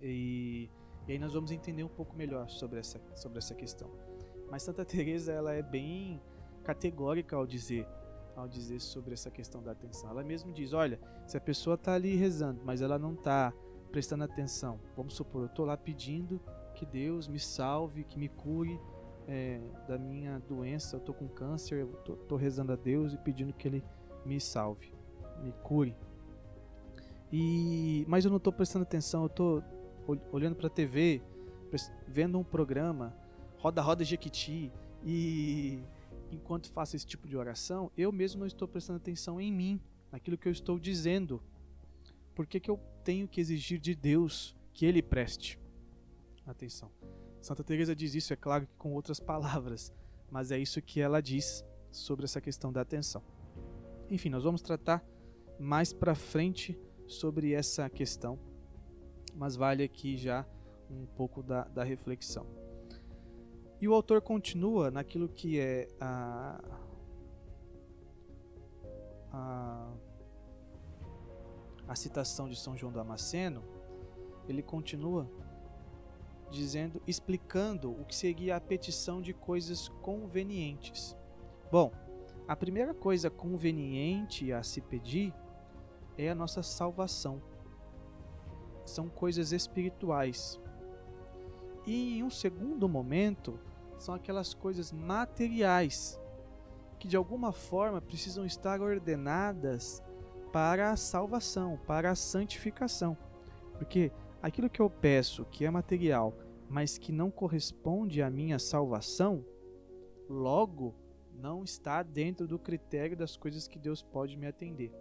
E, 0.00 0.70
e, 1.06 1.12
aí 1.12 1.18
nós 1.18 1.34
vamos 1.34 1.50
entender 1.50 1.82
um 1.82 1.88
pouco 1.88 2.16
melhor 2.16 2.48
sobre 2.48 2.78
essa, 2.78 3.00
sobre 3.16 3.38
essa 3.38 3.54
questão. 3.54 3.90
Mas 4.50 4.62
Santa 4.62 4.84
Teresa 4.86 5.32
ela 5.32 5.52
é 5.52 5.62
bem 5.62 6.20
categórica 6.62 7.36
ao 7.36 7.46
dizer 7.46 7.86
ao 8.36 8.48
dizer 8.48 8.80
sobre 8.80 9.12
essa 9.12 9.30
questão 9.30 9.62
da 9.62 9.72
atenção. 9.72 10.10
Ela 10.10 10.22
mesmo 10.22 10.52
diz: 10.52 10.72
olha, 10.72 11.00
se 11.26 11.36
a 11.36 11.40
pessoa 11.40 11.74
está 11.74 11.94
ali 11.94 12.14
rezando, 12.16 12.60
mas 12.64 12.80
ela 12.80 12.98
não 12.98 13.12
está 13.14 13.52
prestando 13.90 14.24
atenção, 14.24 14.80
vamos 14.96 15.14
supor, 15.14 15.42
eu 15.42 15.46
estou 15.46 15.66
lá 15.66 15.76
pedindo 15.76 16.40
que 16.80 16.86
Deus 16.86 17.28
me 17.28 17.38
salve, 17.38 18.04
que 18.04 18.18
me 18.18 18.26
cure 18.26 18.80
é, 19.28 19.60
da 19.86 19.98
minha 19.98 20.38
doença, 20.38 20.96
eu 20.96 20.98
estou 20.98 21.14
com 21.14 21.28
câncer, 21.28 21.80
eu 21.80 22.14
estou 22.14 22.38
rezando 22.38 22.72
a 22.72 22.76
Deus 22.76 23.12
e 23.12 23.18
pedindo 23.18 23.52
que 23.52 23.68
Ele 23.68 23.84
me 24.24 24.40
salve, 24.40 24.90
me 25.42 25.52
cure. 25.62 25.94
E, 27.30 28.06
mas 28.08 28.24
eu 28.24 28.30
não 28.30 28.38
estou 28.38 28.50
prestando 28.50 28.84
atenção, 28.84 29.24
eu 29.24 29.26
estou 29.26 29.62
olhando 30.32 30.56
para 30.56 30.68
a 30.68 30.70
TV, 30.70 31.20
vendo 32.08 32.38
um 32.38 32.44
programa, 32.44 33.14
Roda 33.58 33.82
Roda 33.82 34.02
Jequiti, 34.02 34.72
e 35.04 35.82
enquanto 36.32 36.72
faço 36.72 36.96
esse 36.96 37.06
tipo 37.06 37.28
de 37.28 37.36
oração, 37.36 37.92
eu 37.94 38.10
mesmo 38.10 38.40
não 38.40 38.46
estou 38.46 38.66
prestando 38.66 38.96
atenção 38.96 39.38
em 39.38 39.52
mim, 39.52 39.78
naquilo 40.10 40.38
que 40.38 40.48
eu 40.48 40.52
estou 40.52 40.78
dizendo. 40.78 41.42
Por 42.34 42.46
que, 42.46 42.58
que 42.58 42.70
eu 42.70 42.80
tenho 43.04 43.28
que 43.28 43.38
exigir 43.38 43.78
de 43.78 43.94
Deus 43.94 44.56
que 44.72 44.86
Ele 44.86 45.02
preste 45.02 45.59
atenção? 46.50 46.90
Santa 47.40 47.64
Teresa 47.64 47.94
diz 47.94 48.14
isso, 48.14 48.32
é 48.32 48.36
claro 48.36 48.66
que 48.66 48.74
com 48.76 48.92
outras 48.94 49.18
palavras, 49.20 49.92
mas 50.30 50.50
é 50.50 50.58
isso 50.58 50.80
que 50.82 51.00
ela 51.00 51.20
diz 51.20 51.64
sobre 51.90 52.24
essa 52.24 52.40
questão 52.40 52.72
da 52.72 52.80
atenção. 52.80 53.22
Enfim, 54.10 54.28
nós 54.28 54.44
vamos 54.44 54.62
tratar 54.62 55.04
mais 55.58 55.92
para 55.92 56.14
frente 56.14 56.78
sobre 57.06 57.52
essa 57.52 57.88
questão, 57.88 58.38
mas 59.34 59.56
vale 59.56 59.82
aqui 59.82 60.16
já 60.16 60.46
um 60.90 61.06
pouco 61.06 61.42
da, 61.42 61.64
da 61.64 61.84
reflexão. 61.84 62.46
E 63.80 63.88
o 63.88 63.94
autor 63.94 64.20
continua 64.20 64.90
naquilo 64.90 65.28
que 65.28 65.58
é 65.58 65.88
a, 66.00 66.60
a, 69.32 69.92
a 71.88 71.96
citação 71.96 72.48
de 72.48 72.56
São 72.56 72.76
João 72.76 72.92
Damasceno, 72.92 73.62
ele 74.48 74.62
continua 74.62 75.30
dizendo, 76.50 77.00
explicando 77.06 77.90
o 77.90 78.04
que 78.04 78.14
seria 78.14 78.56
a 78.56 78.60
petição 78.60 79.22
de 79.22 79.32
coisas 79.32 79.88
convenientes. 80.02 81.16
Bom, 81.70 81.92
a 82.48 82.56
primeira 82.56 82.92
coisa 82.92 83.30
conveniente 83.30 84.52
a 84.52 84.62
se 84.62 84.80
pedir 84.80 85.32
é 86.18 86.28
a 86.28 86.34
nossa 86.34 86.62
salvação. 86.62 87.40
São 88.84 89.08
coisas 89.08 89.52
espirituais. 89.52 90.60
E 91.86 92.18
em 92.18 92.22
um 92.24 92.30
segundo 92.30 92.88
momento, 92.88 93.58
são 93.98 94.14
aquelas 94.14 94.52
coisas 94.52 94.90
materiais 94.92 96.20
que 96.98 97.08
de 97.08 97.16
alguma 97.16 97.52
forma 97.52 98.00
precisam 98.00 98.44
estar 98.44 98.80
ordenadas 98.80 100.02
para 100.52 100.90
a 100.90 100.96
salvação, 100.96 101.78
para 101.86 102.10
a 102.10 102.14
santificação. 102.14 103.16
Porque 103.78 104.12
aquilo 104.42 104.70
que 104.70 104.80
eu 104.80 104.88
peço, 104.88 105.44
que 105.46 105.64
é 105.64 105.70
material, 105.70 106.36
mas 106.68 106.98
que 106.98 107.12
não 107.12 107.30
corresponde 107.30 108.22
à 108.22 108.30
minha 108.30 108.58
salvação, 108.58 109.44
logo 110.28 110.94
não 111.34 111.64
está 111.64 112.02
dentro 112.02 112.46
do 112.46 112.58
critério 112.58 113.16
das 113.16 113.36
coisas 113.36 113.66
que 113.66 113.78
Deus 113.78 114.02
pode 114.02 114.36
me 114.36 114.46
atender. 114.46 114.92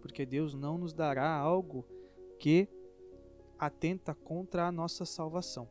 Porque 0.00 0.24
Deus 0.24 0.54
não 0.54 0.78
nos 0.78 0.94
dará 0.94 1.30
algo 1.30 1.86
que 2.38 2.68
atenta 3.58 4.14
contra 4.14 4.66
a 4.66 4.72
nossa 4.72 5.04
salvação. 5.04 5.68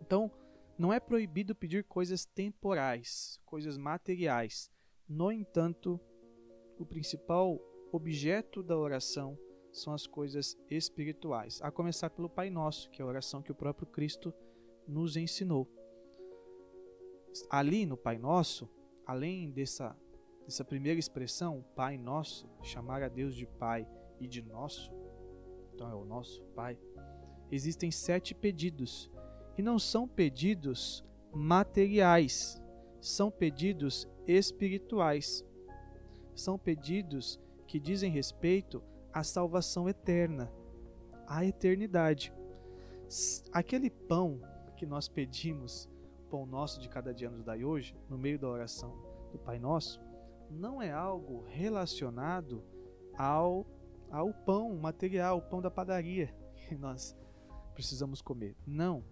Então, 0.00 0.30
não 0.78 0.92
é 0.92 1.00
proibido 1.00 1.54
pedir 1.54 1.84
coisas 1.84 2.24
temporais, 2.24 3.40
coisas 3.44 3.76
materiais. 3.76 4.70
No 5.08 5.32
entanto, 5.32 6.00
o 6.78 6.84
principal 6.86 7.60
objeto 7.92 8.62
da 8.62 8.76
oração 8.76 9.38
são 9.74 9.92
as 9.92 10.06
coisas 10.06 10.56
espirituais, 10.70 11.60
a 11.60 11.70
começar 11.70 12.08
pelo 12.08 12.30
Pai 12.30 12.48
Nosso, 12.48 12.88
que 12.90 13.02
é 13.02 13.04
a 13.04 13.08
oração 13.08 13.42
que 13.42 13.50
o 13.50 13.54
próprio 13.54 13.86
Cristo 13.86 14.32
nos 14.86 15.16
ensinou. 15.16 15.68
Ali 17.50 17.84
no 17.84 17.96
Pai 17.96 18.16
Nosso, 18.16 18.70
além 19.04 19.50
dessa, 19.50 19.96
dessa 20.44 20.64
primeira 20.64 20.98
expressão, 20.98 21.64
Pai 21.74 21.98
Nosso, 21.98 22.48
chamar 22.62 23.02
a 23.02 23.08
Deus 23.08 23.34
de 23.34 23.46
Pai 23.46 23.86
e 24.20 24.28
de 24.28 24.40
Nosso, 24.40 24.92
então 25.74 25.90
é 25.90 25.94
o 25.94 26.04
nosso 26.04 26.40
Pai, 26.54 26.78
existem 27.50 27.90
sete 27.90 28.32
pedidos 28.32 29.10
e 29.58 29.62
não 29.62 29.76
são 29.76 30.06
pedidos 30.06 31.04
materiais, 31.32 32.62
são 33.00 33.28
pedidos 33.28 34.08
espirituais. 34.26 35.44
São 36.34 36.58
pedidos 36.58 37.38
que 37.66 37.78
dizem 37.78 38.10
respeito 38.10 38.82
à 39.14 39.22
salvação 39.22 39.88
eterna, 39.88 40.52
à 41.26 41.44
eternidade. 41.44 42.34
Aquele 43.52 43.88
pão 43.88 44.40
que 44.76 44.84
nós 44.84 45.08
pedimos, 45.08 45.88
pão 46.28 46.44
nosso 46.44 46.80
de 46.80 46.88
cada 46.88 47.14
dia 47.14 47.30
nos 47.30 47.44
dai 47.44 47.64
hoje, 47.64 47.96
no 48.10 48.18
meio 48.18 48.38
da 48.38 48.48
oração 48.48 48.92
do 49.30 49.38
Pai 49.38 49.58
Nosso, 49.58 50.00
não 50.50 50.82
é 50.82 50.90
algo 50.90 51.44
relacionado 51.46 52.62
ao, 53.16 53.64
ao 54.10 54.34
pão 54.34 54.76
material, 54.76 55.38
o 55.38 55.42
pão 55.42 55.62
da 55.62 55.70
padaria 55.70 56.34
que 56.68 56.74
nós 56.74 57.16
precisamos 57.72 58.20
comer. 58.20 58.56
Não 58.66 59.04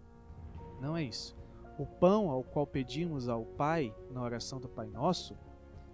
não 0.83 0.97
é 0.97 1.05
isso. 1.05 1.37
O 1.79 1.87
pão 1.87 2.29
ao 2.29 2.43
qual 2.43 2.67
pedimos 2.67 3.29
ao 3.29 3.45
Pai 3.45 3.95
na 4.11 4.21
oração 4.21 4.59
do 4.59 4.69
Pai 4.69 4.89
Nosso, 4.89 5.39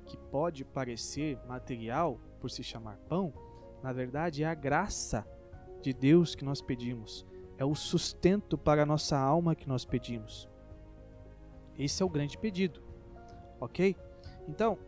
que 0.07 0.17
pode 0.17 0.65
parecer 0.65 1.39
material 1.47 2.19
por 2.41 2.51
se 2.51 2.63
chamar 2.63 2.97
pão, 3.07 3.31
na 3.83 3.93
verdade 3.93 4.43
é 4.43 4.47
a 4.47 4.55
graça 4.55 5.27
de 5.83 5.93
Deus 5.93 6.35
que 6.35 6.45
nós 6.45 6.61
pedimos, 6.61 7.27
é 7.57 7.65
o 7.65 7.75
sustento 7.75 8.57
para 8.57 8.83
a 8.83 8.87
nossa 8.87 9.19
alma 9.19 9.55
que 9.55 9.69
nós 9.69 9.85
pedimos. 9.85 10.49
Esse 11.79 12.03
é 12.03 12.07
o 12.07 12.09
grande 12.09 12.37
pedido, 12.37 12.83
ok? 13.61 13.97
Então, 14.49 14.79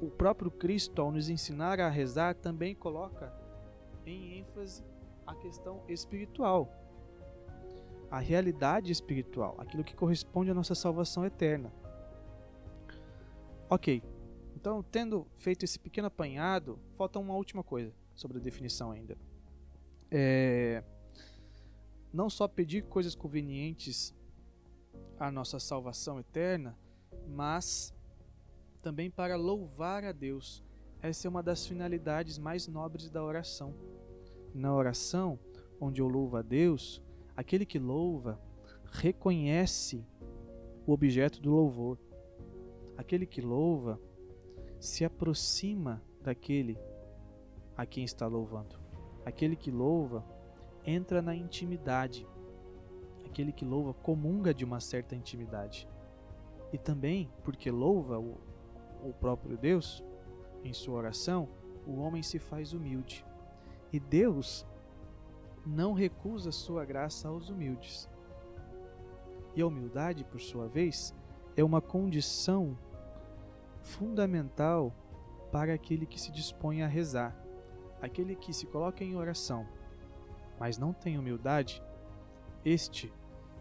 o 0.00 0.10
próprio 0.10 0.50
Cristo, 0.50 1.00
ao 1.00 1.10
nos 1.10 1.28
ensinar 1.28 1.80
a 1.80 1.88
rezar, 1.88 2.34
também 2.34 2.74
coloca 2.74 3.32
em 4.06 4.38
ênfase 4.38 4.84
a 5.26 5.34
questão 5.34 5.82
espiritual 5.88 6.70
a 8.10 8.18
realidade 8.18 8.90
espiritual, 8.90 9.54
aquilo 9.58 9.84
que 9.84 9.94
corresponde 9.94 10.50
à 10.50 10.54
nossa 10.54 10.74
salvação 10.74 11.24
eterna. 11.24 11.72
Ok, 13.68 14.02
então 14.56 14.82
tendo 14.82 15.26
feito 15.36 15.64
esse 15.64 15.78
pequeno 15.78 16.06
apanhado, 16.06 16.78
falta 16.96 17.18
uma 17.18 17.34
última 17.34 17.62
coisa 17.62 17.92
sobre 18.18 18.36
a 18.36 18.40
definição 18.40 18.90
ainda. 18.90 19.16
É, 20.10 20.84
não 22.12 22.28
só 22.28 22.46
pedir 22.46 22.82
coisas 22.84 23.14
convenientes 23.14 24.14
à 25.18 25.30
nossa 25.30 25.58
salvação 25.58 26.20
eterna, 26.20 26.78
mas 27.26 27.94
também 28.82 29.10
para 29.10 29.36
louvar 29.36 30.04
a 30.04 30.12
Deus. 30.12 30.62
Essa 31.00 31.26
é 31.26 31.30
uma 31.30 31.42
das 31.42 31.66
finalidades 31.66 32.36
mais 32.38 32.68
nobres 32.68 33.08
da 33.08 33.24
oração. 33.24 33.74
Na 34.52 34.74
oração, 34.74 35.38
onde 35.80 36.02
eu 36.02 36.08
louvo 36.08 36.36
a 36.36 36.42
Deus, 36.42 37.00
Aquele 37.38 37.64
que 37.64 37.78
louva 37.78 38.36
reconhece 38.90 40.04
o 40.84 40.90
objeto 40.90 41.40
do 41.40 41.52
louvor. 41.52 41.96
Aquele 42.96 43.24
que 43.24 43.40
louva 43.40 44.00
se 44.80 45.04
aproxima 45.04 46.02
daquele 46.20 46.76
a 47.78 47.86
quem 47.86 48.04
está 48.04 48.26
louvando. 48.26 48.76
Aquele 49.24 49.54
que 49.54 49.70
louva 49.70 50.24
entra 50.84 51.22
na 51.22 51.34
intimidade. 51.34 52.26
Aquele 53.24 53.52
que 53.52 53.64
louva 53.64 53.94
comunga 53.94 54.52
de 54.52 54.64
uma 54.64 54.80
certa 54.80 55.14
intimidade. 55.14 55.88
E 56.72 56.76
também, 56.76 57.30
porque 57.44 57.70
louva 57.70 58.18
o, 58.18 58.36
o 59.02 59.12
próprio 59.12 59.56
Deus 59.56 60.02
em 60.64 60.72
sua 60.72 60.96
oração, 60.96 61.48
o 61.86 62.00
homem 62.00 62.22
se 62.22 62.40
faz 62.40 62.72
humilde. 62.72 63.24
E 63.92 64.00
Deus 64.00 64.66
não 65.64 65.92
recusa 65.92 66.50
sua 66.50 66.84
graça 66.84 67.28
aos 67.28 67.48
humildes. 67.48 68.08
E 69.54 69.62
a 69.62 69.66
humildade, 69.66 70.24
por 70.24 70.40
sua 70.40 70.66
vez, 70.66 71.14
é 71.56 71.62
uma 71.62 71.80
condição 71.80 72.76
fundamental 73.82 74.92
para 75.52 75.72
aquele 75.72 76.06
que 76.06 76.20
se 76.20 76.30
dispõe 76.32 76.82
a 76.82 76.86
rezar. 76.86 77.47
Aquele 78.00 78.36
que 78.36 78.52
se 78.52 78.66
coloca 78.66 79.02
em 79.02 79.16
oração, 79.16 79.66
mas 80.58 80.78
não 80.78 80.92
tem 80.92 81.18
humildade, 81.18 81.82
este 82.64 83.12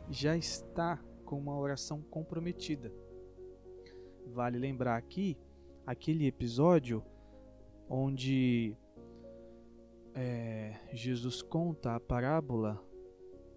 já 0.10 0.38
está 0.38 1.00
com 1.26 1.38
uma 1.38 1.58
oração 1.58 2.02
comprometida. 2.02 2.92
Vale 4.28 4.58
lembrar 4.58 4.98
aqui 4.98 5.38
aquele 5.86 6.28
episódio 6.28 7.04
onde 7.90 8.76
é, 10.14 10.76
Jesus 10.94 11.42
conta 11.42 11.96
a 11.96 12.00
parábola 12.00 12.84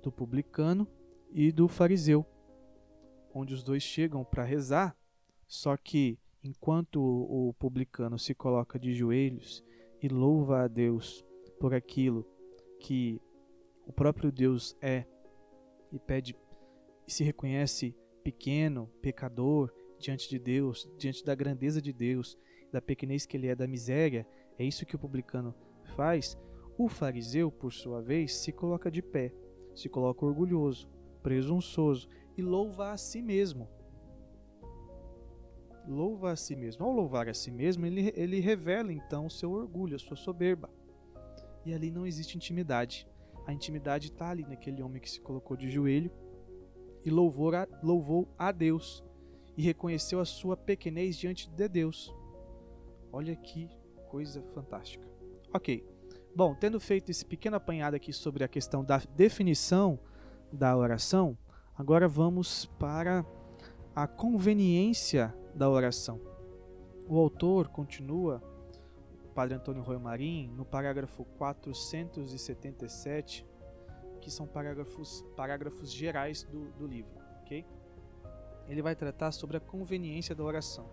do 0.02 0.12
publicano 0.12 0.86
e 1.32 1.52
do 1.52 1.68
fariseu, 1.68 2.24
onde 3.34 3.54
os 3.54 3.62
dois 3.62 3.82
chegam 3.82 4.24
para 4.24 4.44
rezar, 4.44 4.96
só 5.46 5.76
que 5.76 6.18
enquanto 6.42 7.00
o 7.00 7.54
publicano 7.54 8.18
se 8.18 8.34
coloca 8.34 8.78
de 8.78 8.94
joelhos 8.94 9.64
e 10.02 10.08
louva 10.08 10.62
a 10.62 10.68
Deus 10.68 11.24
por 11.58 11.74
aquilo 11.74 12.26
que 12.78 13.20
o 13.86 13.92
próprio 13.92 14.32
Deus 14.32 14.76
é 14.80 15.04
e 15.92 15.98
pede 15.98 16.36
e 17.06 17.12
se 17.12 17.24
reconhece 17.24 17.94
pequeno, 18.22 18.88
pecador 19.02 19.72
diante 19.98 20.28
de 20.28 20.38
Deus, 20.38 20.88
diante 20.96 21.24
da 21.24 21.34
grandeza 21.34 21.82
de 21.82 21.92
Deus, 21.92 22.38
da 22.72 22.80
pequenez 22.80 23.26
que 23.26 23.36
ele 23.36 23.48
é, 23.48 23.54
da 23.54 23.66
miséria, 23.66 24.26
é 24.58 24.64
isso 24.64 24.86
que 24.86 24.96
o 24.96 24.98
publicano 24.98 25.54
faz. 25.96 26.38
O 26.78 26.88
fariseu, 26.88 27.50
por 27.50 27.72
sua 27.72 28.00
vez, 28.00 28.36
se 28.36 28.52
coloca 28.52 28.90
de 28.90 29.02
pé, 29.02 29.32
se 29.74 29.88
coloca 29.88 30.24
orgulhoso, 30.24 30.88
presunçoso 31.22 32.08
e 32.36 32.42
louva 32.42 32.92
a 32.92 32.96
si 32.96 33.20
mesmo. 33.20 33.68
Louva 35.90 36.30
a 36.30 36.36
si 36.36 36.54
mesmo. 36.54 36.84
Ao 36.84 36.92
louvar 36.92 37.28
a 37.28 37.34
si 37.34 37.50
mesmo, 37.50 37.84
ele, 37.84 38.12
ele 38.14 38.38
revela 38.38 38.92
então 38.92 39.26
o 39.26 39.30
seu 39.30 39.50
orgulho, 39.50 39.96
a 39.96 39.98
sua 39.98 40.16
soberba. 40.16 40.70
E 41.66 41.74
ali 41.74 41.90
não 41.90 42.06
existe 42.06 42.36
intimidade. 42.36 43.08
A 43.44 43.52
intimidade 43.52 44.06
está 44.06 44.30
ali 44.30 44.44
naquele 44.44 44.84
homem 44.84 45.02
que 45.02 45.10
se 45.10 45.20
colocou 45.20 45.56
de 45.56 45.68
joelho 45.68 46.08
e 47.04 47.10
louvou 47.10 47.52
a, 47.56 47.66
louvou 47.82 48.32
a 48.38 48.52
Deus 48.52 49.02
e 49.56 49.62
reconheceu 49.62 50.20
a 50.20 50.24
sua 50.24 50.56
pequenez 50.56 51.18
diante 51.18 51.50
de 51.50 51.68
Deus. 51.68 52.14
Olha 53.12 53.34
que 53.34 53.68
coisa 54.08 54.40
fantástica. 54.54 55.04
Ok. 55.52 55.84
Bom, 56.36 56.54
tendo 56.54 56.78
feito 56.78 57.10
esse 57.10 57.26
pequeno 57.26 57.56
apanhado 57.56 57.96
aqui 57.96 58.12
sobre 58.12 58.44
a 58.44 58.48
questão 58.48 58.84
da 58.84 58.98
definição 59.16 59.98
da 60.52 60.76
oração, 60.76 61.36
agora 61.74 62.06
vamos 62.06 62.66
para 62.78 63.26
a 63.92 64.06
conveniência 64.06 65.34
da 65.54 65.68
oração. 65.68 66.20
O 67.08 67.18
autor 67.18 67.68
continua, 67.68 68.42
o 69.24 69.28
padre 69.28 69.56
Antônio 69.56 69.82
Roy 69.82 69.98
Marim, 69.98 70.48
no 70.56 70.64
parágrafo 70.64 71.24
477, 71.36 73.44
que 74.20 74.30
são 74.30 74.46
parágrafos, 74.46 75.24
parágrafos 75.36 75.92
gerais 75.92 76.44
do, 76.44 76.70
do 76.72 76.86
livro, 76.86 77.10
ok? 77.40 77.64
Ele 78.68 78.82
vai 78.82 78.94
tratar 78.94 79.32
sobre 79.32 79.56
a 79.56 79.60
conveniência 79.60 80.34
da 80.34 80.44
oração, 80.44 80.86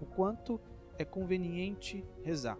o 0.00 0.06
quanto 0.06 0.60
é 0.98 1.04
conveniente 1.04 2.04
rezar. 2.22 2.58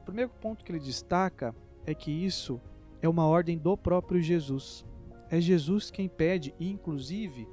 O 0.00 0.04
primeiro 0.04 0.30
ponto 0.40 0.64
que 0.64 0.70
ele 0.70 0.78
destaca 0.78 1.54
é 1.84 1.94
que 1.94 2.10
isso 2.10 2.60
é 3.00 3.08
uma 3.08 3.26
ordem 3.26 3.56
do 3.56 3.76
próprio 3.76 4.20
Jesus. 4.20 4.84
É 5.30 5.40
Jesus 5.40 5.90
quem 5.90 6.08
pede, 6.08 6.54
e 6.58 6.70
inclusive 6.70 7.48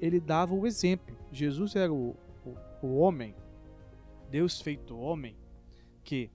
ele 0.00 0.20
dava 0.20 0.54
o 0.54 0.66
exemplo. 0.66 1.16
Jesus 1.32 1.74
era 1.74 1.92
o, 1.92 2.14
o, 2.82 2.96
homem, 2.98 3.34
Deus 4.30 4.60
feito 4.60 4.98
homem, 4.98 5.36
que 6.04 6.30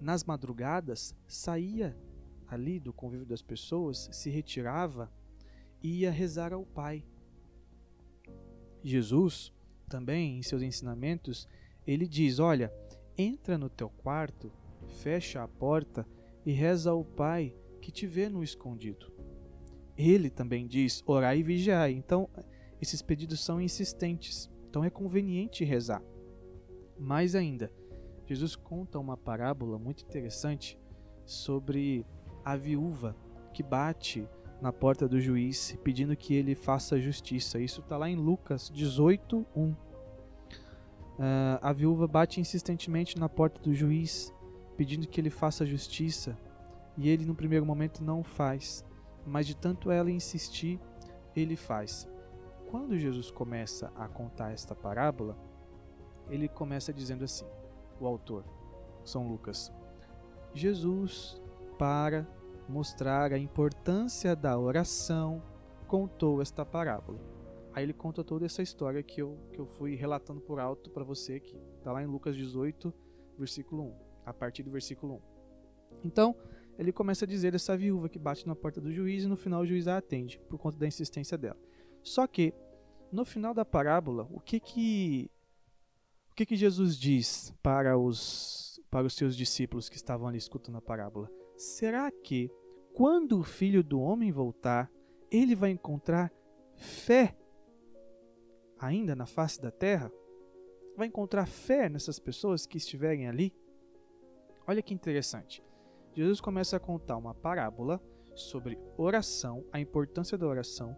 nas 0.00 0.24
madrugadas 0.24 1.14
saía 1.26 1.96
ali 2.46 2.78
do 2.78 2.92
convívio 2.92 3.26
das 3.26 3.42
pessoas, 3.42 4.08
se 4.12 4.30
retirava 4.30 5.10
e 5.82 6.00
ia 6.00 6.10
rezar 6.10 6.52
ao 6.52 6.64
Pai. 6.64 7.04
Jesus, 8.82 9.52
também 9.88 10.38
em 10.38 10.42
seus 10.42 10.62
ensinamentos, 10.62 11.48
ele 11.86 12.06
diz: 12.06 12.38
Olha, 12.38 12.72
entra 13.16 13.58
no 13.58 13.68
teu 13.68 13.90
quarto, 13.90 14.52
fecha 15.00 15.42
a 15.42 15.48
porta 15.48 16.06
e 16.44 16.52
reza 16.52 16.90
ao 16.90 17.04
Pai 17.04 17.54
que 17.80 17.90
te 17.90 18.06
vê 18.06 18.28
no 18.28 18.42
escondido. 18.42 19.12
Ele 19.96 20.30
também 20.30 20.66
diz: 20.66 21.02
orai 21.06 21.40
e 21.40 21.42
vigiai. 21.42 21.92
Então, 21.92 22.28
esses 22.80 23.02
pedidos 23.02 23.40
são 23.40 23.60
insistentes. 23.60 24.48
Então, 24.68 24.84
é 24.84 24.90
conveniente 24.90 25.64
rezar. 25.64 26.02
Mais 26.98 27.34
ainda, 27.34 27.72
Jesus 28.26 28.54
conta 28.54 28.98
uma 28.98 29.16
parábola 29.16 29.78
muito 29.78 30.04
interessante 30.04 30.78
sobre 31.24 32.04
a 32.44 32.56
viúva 32.56 33.16
que 33.52 33.62
bate 33.62 34.28
na 34.60 34.72
porta 34.72 35.08
do 35.08 35.20
juiz 35.20 35.78
pedindo 35.82 36.16
que 36.16 36.34
ele 36.34 36.54
faça 36.54 37.00
justiça. 37.00 37.58
Isso 37.58 37.80
está 37.80 37.96
lá 37.96 38.10
em 38.10 38.16
Lucas 38.16 38.70
18, 38.74 39.46
1. 39.54 39.62
Uh, 39.64 39.76
a 41.60 41.72
viúva 41.72 42.06
bate 42.06 42.40
insistentemente 42.40 43.18
na 43.18 43.28
porta 43.28 43.60
do 43.60 43.74
juiz 43.74 44.32
pedindo 44.76 45.08
que 45.08 45.20
ele 45.20 45.30
faça 45.30 45.66
justiça 45.66 46.36
e 46.96 47.08
ele, 47.08 47.24
no 47.24 47.34
primeiro 47.34 47.64
momento, 47.64 48.02
não 48.02 48.24
faz, 48.24 48.84
mas 49.24 49.46
de 49.46 49.56
tanto 49.56 49.90
ela 49.90 50.10
insistir, 50.10 50.80
ele 51.34 51.56
faz. 51.56 52.08
Quando 52.70 52.98
Jesus 52.98 53.30
começa 53.30 53.90
a 53.96 54.06
contar 54.06 54.52
esta 54.52 54.74
parábola, 54.74 55.38
ele 56.28 56.48
começa 56.48 56.92
dizendo 56.92 57.24
assim: 57.24 57.46
o 57.98 58.06
autor, 58.06 58.44
São 59.04 59.26
Lucas, 59.26 59.72
Jesus, 60.52 61.40
para 61.78 62.28
mostrar 62.68 63.32
a 63.32 63.38
importância 63.38 64.36
da 64.36 64.58
oração, 64.58 65.42
contou 65.86 66.42
esta 66.42 66.64
parábola. 66.64 67.18
Aí 67.72 67.84
ele 67.84 67.94
conta 67.94 68.22
toda 68.22 68.44
essa 68.44 68.60
história 68.60 69.02
que 69.02 69.22
eu, 69.22 69.38
que 69.50 69.58
eu 69.58 69.66
fui 69.66 69.94
relatando 69.94 70.40
por 70.40 70.60
alto 70.60 70.90
para 70.90 71.04
você 71.04 71.34
aqui. 71.36 71.56
Está 71.78 71.92
lá 71.92 72.02
em 72.02 72.06
Lucas 72.06 72.36
18, 72.36 72.92
versículo 73.38 73.84
1, 73.84 73.94
a 74.26 74.34
partir 74.34 74.62
do 74.62 74.70
versículo 74.70 75.14
1. 75.14 75.20
Então, 76.04 76.36
ele 76.78 76.92
começa 76.92 77.24
a 77.24 77.28
dizer 77.28 77.52
dessa 77.52 77.74
viúva 77.76 78.10
que 78.10 78.18
bate 78.18 78.46
na 78.46 78.54
porta 78.54 78.78
do 78.78 78.92
juiz 78.92 79.24
e 79.24 79.26
no 79.26 79.36
final 79.36 79.62
o 79.62 79.66
juiz 79.66 79.88
a 79.88 79.96
atende, 79.96 80.38
por 80.50 80.58
conta 80.58 80.76
da 80.76 80.86
insistência 80.86 81.38
dela. 81.38 81.67
Só 82.02 82.26
que, 82.26 82.54
no 83.10 83.24
final 83.24 83.54
da 83.54 83.64
parábola, 83.64 84.26
o 84.30 84.40
que 84.40 84.60
que, 84.60 85.30
o 86.30 86.34
que, 86.34 86.46
que 86.46 86.56
Jesus 86.56 86.96
diz 86.96 87.54
para 87.62 87.98
os, 87.98 88.80
para 88.90 89.06
os 89.06 89.14
seus 89.14 89.36
discípulos 89.36 89.88
que 89.88 89.96
estavam 89.96 90.28
ali 90.28 90.38
escutando 90.38 90.78
a 90.78 90.82
parábola? 90.82 91.30
Será 91.56 92.10
que, 92.10 92.50
quando 92.94 93.38
o 93.38 93.44
filho 93.44 93.82
do 93.82 94.00
homem 94.00 94.30
voltar, 94.30 94.90
ele 95.30 95.54
vai 95.54 95.70
encontrar 95.70 96.32
fé 96.76 97.36
ainda 98.78 99.14
na 99.14 99.26
face 99.26 99.60
da 99.60 99.70
terra? 99.70 100.10
Vai 100.96 101.06
encontrar 101.06 101.46
fé 101.46 101.88
nessas 101.88 102.18
pessoas 102.18 102.66
que 102.66 102.76
estiverem 102.76 103.28
ali? 103.28 103.54
Olha 104.66 104.82
que 104.82 104.94
interessante. 104.94 105.62
Jesus 106.14 106.40
começa 106.40 106.76
a 106.76 106.80
contar 106.80 107.16
uma 107.16 107.34
parábola 107.34 108.02
sobre 108.34 108.78
oração, 108.96 109.64
a 109.72 109.80
importância 109.80 110.38
da 110.38 110.46
oração, 110.46 110.96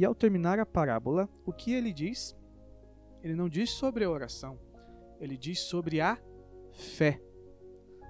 e 0.00 0.04
ao 0.04 0.14
terminar 0.14 0.58
a 0.58 0.64
parábola, 0.64 1.28
o 1.44 1.52
que 1.52 1.72
ele 1.72 1.92
diz? 1.92 2.34
Ele 3.22 3.34
não 3.34 3.48
diz 3.48 3.70
sobre 3.70 4.02
a 4.02 4.10
oração, 4.10 4.58
ele 5.20 5.36
diz 5.36 5.60
sobre 5.60 6.00
a 6.00 6.18
fé. 6.72 7.20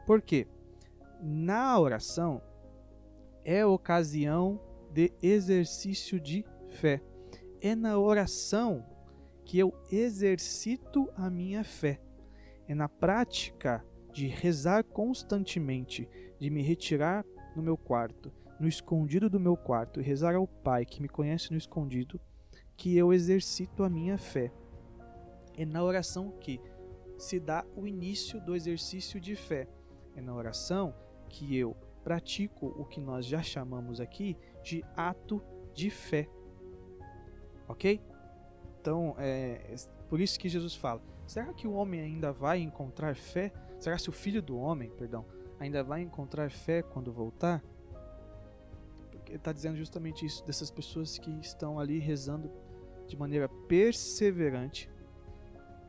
Por 0.07 0.23
quê? 0.23 0.47
na 1.23 1.79
oração 1.79 2.43
é 3.45 3.65
ocasião 3.65 4.61
de 4.91 5.13
exercício 5.23 6.19
de 6.19 6.45
fé. 6.69 7.03
É 7.61 7.75
na 7.75 7.99
oração 7.99 8.85
que 9.45 9.59
eu 9.59 9.75
exercito 9.91 11.11
a 11.15 11.29
minha 11.29 11.63
fé. 11.63 12.01
É 12.67 12.75
na 12.75 12.89
prática 12.89 13.85
de 14.13 14.27
rezar 14.27 14.83
constantemente, 14.85 16.09
de 16.39 16.51
me 16.51 16.63
retirar 16.63 17.25
no 17.55 17.63
meu 17.63 17.77
quarto, 17.77 18.33
no 18.61 18.69
escondido 18.69 19.31
do 19.31 19.41
meu 19.41 19.57
quarto, 19.57 20.01
e 20.01 20.05
rezar 20.05 20.37
ao 20.37 20.47
Pai 20.47 20.85
que 20.85 21.01
me 21.01 21.09
conhece 21.09 21.51
no 21.51 21.57
escondido, 21.57 22.21
que 22.77 22.97
eu 22.97 23.13
exercito 23.13 23.83
a 23.83 23.89
minha 23.89 24.19
fé. 24.19 24.53
É 25.57 25.65
na 25.65 25.83
oração 25.83 26.31
que 26.39 26.61
se 27.19 27.41
dá 27.41 27.65
o 27.75 27.87
início 27.87 28.41
do 28.41 28.55
exercício 28.55 29.19
de 29.19 29.35
fé. 29.35 29.67
É 30.15 30.21
na 30.21 30.35
oração 30.35 30.95
que 31.29 31.57
eu 31.57 31.75
pratico 32.05 32.67
o 32.67 32.85
que 32.85 33.01
nós 33.01 33.27
já 33.27 33.43
chamamos 33.43 34.01
aqui 34.01 34.37
de 34.63 34.85
ato 34.97 35.43
de 35.75 35.91
fé. 35.91 36.29
Ok? 37.69 38.01
Então, 38.81 39.15
é 39.19 39.75
por 40.09 40.21
isso 40.21 40.39
que 40.39 40.49
Jesus 40.49 40.75
fala: 40.75 41.03
será 41.27 41.53
que 41.53 41.69
o 41.69 41.73
homem 41.73 42.01
ainda 42.01 42.33
vai 42.33 42.61
encontrar 42.61 43.15
fé? 43.15 43.53
Será 43.79 43.97
que 43.97 44.09
o 44.09 44.13
filho 44.13 44.43
do 44.43 44.57
homem, 44.59 44.91
perdão, 44.91 45.25
ainda 45.59 45.83
vai 45.83 46.03
encontrar 46.03 46.51
fé 46.51 46.83
quando 46.83 47.13
voltar? 47.13 47.63
Está 49.31 49.53
dizendo 49.53 49.77
justamente 49.77 50.27
isso 50.27 50.45
dessas 50.45 50.71
pessoas 50.71 51.19
que 51.19 51.31
estão 51.41 51.79
ali 51.79 51.99
rezando 51.99 52.51
de 53.07 53.17
maneira 53.17 53.49
perseverante, 53.49 54.91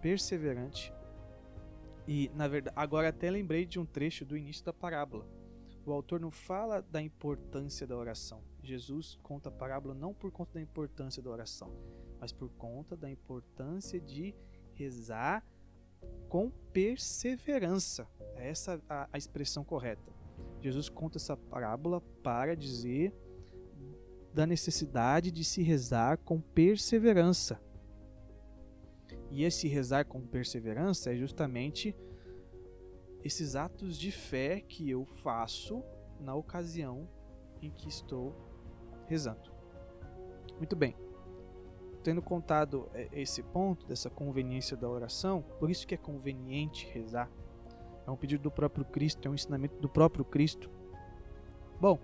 perseverante, 0.01 0.93
e, 2.08 2.30
na 2.36 2.47
verdade, 2.47 2.75
agora 2.75 3.10
até 3.10 3.30
lembrei 3.30 3.65
de 3.65 3.80
um 3.80 3.86
trecho 3.86 4.25
do 4.25 4.36
início 4.36 4.65
da 4.65 4.73
parábola. 4.73 5.25
O 5.86 5.91
autor 5.91 6.19
não 6.19 6.32
fala 6.32 6.82
da 6.82 7.01
importância 7.01 7.88
da 7.88 7.95
oração. 7.95 8.43
Jesus 8.62 9.17
conta 9.23 9.49
a 9.49 9.51
parábola 9.51 9.93
não 9.93 10.13
por 10.13 10.32
conta 10.32 10.56
da 10.56 10.62
importância 10.62 11.21
da 11.21 11.30
oração, 11.30 11.73
mas 12.19 12.32
por 12.32 12.49
conta 12.49 12.95
da 12.95 13.10
importância 13.10 13.99
de 13.99 14.36
rezar 14.73 15.45
com 16.30 16.51
perseverança. 16.71 18.08
É 18.36 18.49
essa 18.49 18.82
a, 18.88 19.08
a 19.12 19.17
expressão 19.17 19.63
correta. 19.63 20.12
Jesus 20.60 20.89
conta 20.89 21.17
essa 21.17 21.36
parábola 21.36 22.01
para 22.21 22.56
dizer 22.56 23.13
da 24.33 24.45
necessidade 24.45 25.31
de 25.31 25.43
se 25.43 25.61
rezar 25.61 26.17
com 26.17 26.39
perseverança. 26.39 27.61
E 29.29 29.43
esse 29.43 29.67
rezar 29.67 30.05
com 30.05 30.21
perseverança 30.21 31.13
é 31.13 31.15
justamente 31.15 31.95
esses 33.23 33.55
atos 33.55 33.97
de 33.97 34.11
fé 34.11 34.61
que 34.61 34.89
eu 34.89 35.05
faço 35.05 35.83
na 36.19 36.35
ocasião 36.35 37.07
em 37.61 37.69
que 37.69 37.87
estou 37.87 38.35
rezando. 39.07 39.51
Muito 40.57 40.75
bem. 40.75 40.95
Tendo 42.03 42.21
contado 42.21 42.89
é, 42.93 43.07
esse 43.13 43.43
ponto 43.43 43.85
dessa 43.85 44.09
conveniência 44.09 44.75
da 44.75 44.89
oração, 44.89 45.43
por 45.59 45.69
isso 45.69 45.85
que 45.85 45.93
é 45.93 45.97
conveniente 45.97 46.87
rezar. 46.87 47.29
É 48.05 48.09
um 48.09 48.17
pedido 48.17 48.43
do 48.43 48.51
próprio 48.51 48.83
Cristo, 48.83 49.27
é 49.27 49.31
um 49.31 49.35
ensinamento 49.35 49.79
do 49.79 49.87
próprio 49.87 50.25
Cristo. 50.25 50.69
Bom, 51.79 51.99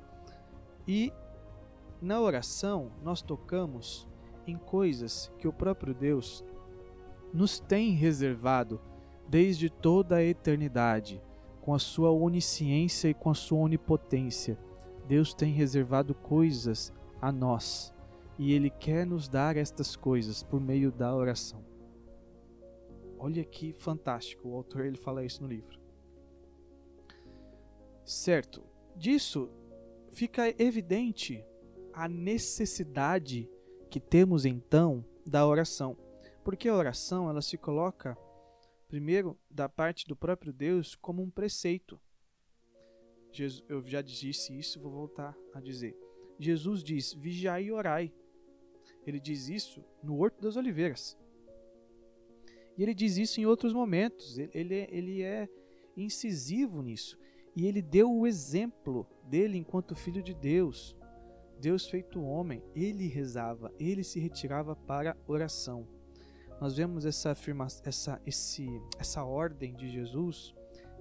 e 0.88 1.12
na 2.02 2.20
oração 2.22 2.92
nós 3.04 3.22
tocamos 3.22 4.08
em 4.46 4.58
coisas 4.58 5.32
que 5.40 5.48
o 5.48 5.54
próprio 5.54 5.94
Deus 5.94 6.44
nos 7.34 7.60
tem 7.60 7.92
reservado 7.92 8.80
desde 9.28 9.70
toda 9.70 10.18
a 10.18 10.24
eternidade, 10.24 11.22
com 11.62 11.74
a 11.74 11.80
sua 11.80 12.12
onisciência 12.12 13.10
e 13.10 13.14
com 13.14 13.30
a 13.30 13.36
sua 13.36 13.60
onipotência. 13.60 14.58
Deus 15.08 15.34
tem 15.34 15.52
reservado 15.52 16.16
coisas 16.16 16.94
a 17.22 17.32
nós 17.32 17.94
e 18.38 18.54
Ele 18.54 18.70
quer 18.70 19.06
nos 19.06 19.28
dar 19.28 19.58
estas 19.58 19.96
coisas 19.96 20.44
por 20.44 20.62
meio 20.62 20.92
da 20.92 21.14
oração. 21.14 21.66
Olha 23.20 23.44
que 23.44 23.74
fantástico, 23.74 24.50
o 24.50 24.56
autor 24.56 24.86
ele 24.86 24.98
fala 24.98 25.26
isso 25.26 25.42
no 25.42 25.50
livro. 25.50 25.80
Certo. 28.06 28.64
Disso 28.96 29.50
fica 30.12 30.54
evidente 30.62 31.44
a 31.98 32.08
necessidade 32.08 33.50
que 33.90 34.00
temos 34.00 34.46
então 34.46 35.04
da 35.26 35.48
oração. 35.48 35.98
Porque 36.44 36.70
a 36.70 36.76
oração, 36.76 37.28
ela 37.28 37.42
se 37.42 37.58
coloca 37.58 38.16
primeiro 38.88 39.36
da 39.50 39.68
parte 39.68 40.08
do 40.08 40.16
próprio 40.16 40.54
Deus 40.54 40.94
como 40.94 41.24
um 41.24 41.32
preceito. 41.32 42.00
Jesus, 43.32 43.64
eu 43.68 43.84
já 43.84 44.04
disse 44.04 44.56
isso, 44.56 44.80
vou 44.80 44.92
voltar 44.92 45.36
a 45.56 45.60
dizer. 45.60 45.98
Jesus 46.38 46.84
diz: 46.84 47.14
"Vigiai 47.14 47.64
e 47.64 47.72
orai". 47.72 48.14
Ele 49.06 49.20
diz 49.20 49.50
isso 49.50 49.84
no 50.04 50.20
Horto 50.20 50.40
das 50.40 50.56
Oliveiras. 50.56 51.18
E 52.78 52.84
ele 52.84 52.94
diz 52.94 53.18
isso 53.18 53.42
em 53.42 53.48
outros 53.48 53.74
momentos. 53.74 54.38
Ele, 54.38 54.88
ele 54.92 55.24
é 55.24 55.50
incisivo 55.96 56.84
nisso. 56.84 57.18
E 57.56 57.66
ele 57.66 57.82
deu 57.82 58.14
o 58.14 58.28
exemplo 58.28 59.08
dele 59.24 59.58
enquanto 59.58 59.96
filho 59.96 60.22
de 60.22 60.36
Deus. 60.36 60.96
Deus 61.60 61.88
feito 61.88 62.22
homem, 62.22 62.64
ele 62.76 63.08
rezava, 63.08 63.72
ele 63.80 64.04
se 64.04 64.20
retirava 64.20 64.76
para 64.76 65.18
oração. 65.28 65.88
Nós 66.60 66.76
vemos 66.76 67.06
essa 67.06 67.32
afirmação, 67.32 67.82
essa, 67.86 68.22
esse, 68.26 68.68
essa 68.98 69.24
ordem 69.24 69.76
de 69.76 69.90
Jesus 69.90 70.56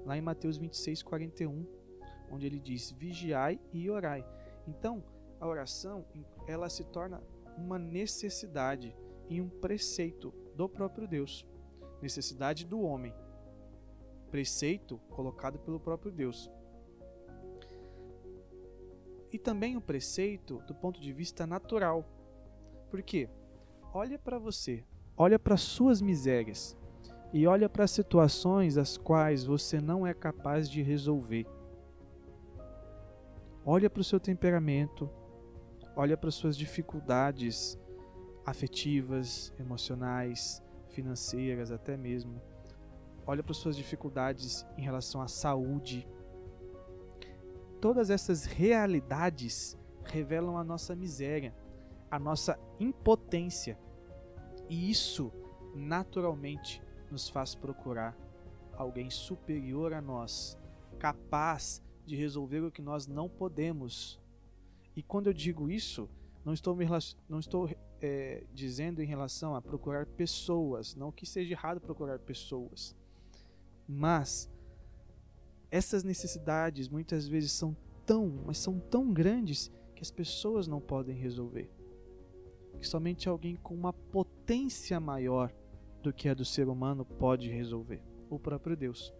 lá 0.05 0.17
em 0.17 0.21
Mateus 0.21 0.57
26, 0.57 1.03
41, 1.03 1.67
onde 2.31 2.47
ele 2.47 2.61
diz: 2.61 2.91
vigiai 2.91 3.61
e 3.73 3.89
orai. 3.91 4.25
Então, 4.67 5.03
a 5.41 5.47
oração 5.47 6.05
ela 6.47 6.69
se 6.69 6.85
torna 6.85 7.23
uma 7.57 7.79
necessidade 7.79 8.95
e 9.29 9.41
um 9.41 9.49
preceito 9.49 10.33
do 10.55 10.69
próprio 10.69 11.07
Deus 11.09 11.47
necessidade 12.01 12.67
do 12.67 12.81
homem, 12.81 13.15
preceito 14.31 14.99
colocado 15.11 15.59
pelo 15.59 15.81
próprio 15.81 16.13
Deus. 16.13 16.51
E 19.33 19.39
também 19.39 19.77
o 19.77 19.81
preceito 19.81 20.63
do 20.67 20.75
ponto 20.75 21.01
de 21.01 21.13
vista 21.13 21.47
natural. 21.47 22.05
Por 22.91 23.03
quê? 23.03 23.29
Olha 23.93 24.19
para 24.19 24.39
você, 24.39 24.85
olha 25.17 25.39
para 25.39 25.57
suas 25.57 26.01
misérias 26.01 26.77
e 27.33 27.47
olha 27.47 27.69
para 27.69 27.87
situações 27.87 28.77
as 28.77 28.97
quais 28.97 29.45
você 29.45 29.81
não 29.81 30.07
é 30.07 30.15
capaz 30.15 30.69
de 30.69 30.83
resolver. 30.83 31.47
Olha 33.65 33.91
para 33.91 34.01
o 34.01 34.05
seu 34.05 34.21
temperamento, 34.21 35.11
olha 35.97 36.17
para 36.17 36.31
suas 36.31 36.57
dificuldades 36.57 37.79
afetivas, 38.45 39.53
emocionais, 39.59 40.63
financeiras 40.91 41.73
até 41.73 41.97
mesmo. 41.97 42.41
Olha 43.27 43.43
para 43.43 43.53
suas 43.53 43.77
dificuldades 43.77 44.65
em 44.79 44.83
relação 44.83 45.21
à 45.21 45.27
saúde. 45.27 46.07
Todas 47.87 48.11
essas 48.11 48.45
realidades 48.45 49.79
revelam 50.03 50.59
a 50.59 50.65
nossa 50.65 50.97
miséria, 50.97 51.55
a 52.11 52.19
nossa 52.19 52.59
impotência. 52.81 53.79
E 54.69 54.91
isso 54.91 55.33
naturalmente 55.73 56.83
nos 57.13 57.29
faz 57.29 57.55
procurar 57.55 58.19
alguém 58.77 59.09
superior 59.09 59.93
a 59.93 60.03
nós, 60.03 60.59
capaz 60.99 61.81
de 62.05 62.17
resolver 62.17 62.59
o 62.65 62.73
que 62.73 62.83
nós 62.83 63.07
não 63.07 63.29
podemos. 63.29 64.21
E 64.97 65.01
quando 65.01 65.29
eu 65.29 65.33
digo 65.33 65.71
isso, 65.71 66.11
não 66.45 66.53
estou, 66.53 66.75
me, 66.75 66.87
não 67.29 67.39
estou 67.39 67.71
é, 68.03 68.43
dizendo 68.53 69.01
em 69.01 69.07
relação 69.07 69.55
a 69.55 69.63
procurar 69.63 70.07
pessoas, 70.07 70.97
não 70.97 71.13
que 71.13 71.25
seja 71.25 71.55
errado 71.55 71.81
procurar 71.81 72.19
pessoas, 72.19 72.97
mas 73.87 74.51
essas 75.71 76.05
necessidades 76.05 76.89
muitas 76.89 77.27
vezes 77.27 77.53
são 77.53 77.77
tão, 78.05 78.43
mas 78.47 78.59
são 78.59 78.79
tão 78.79 79.13
grandes 79.13 79.71
que 79.95 80.03
as 80.03 80.11
pessoas 80.11 80.67
não 80.67 80.81
podem 80.81 81.17
resolver. 81.17 81.71
Que 82.79 82.87
somente 82.87 83.29
alguém 83.29 83.57
com 83.57 83.75
uma 83.75 83.93
potência 83.93 85.01
maior 85.01 85.53
do 86.03 86.13
que 86.13 86.29
a 86.29 86.35
do 86.35 86.45
ser 86.45 86.69
humano 86.69 87.05
pode 87.05 87.51
resolver, 87.51 88.03
o 88.29 88.39
próprio 88.39 88.77
Deus. 88.77 89.13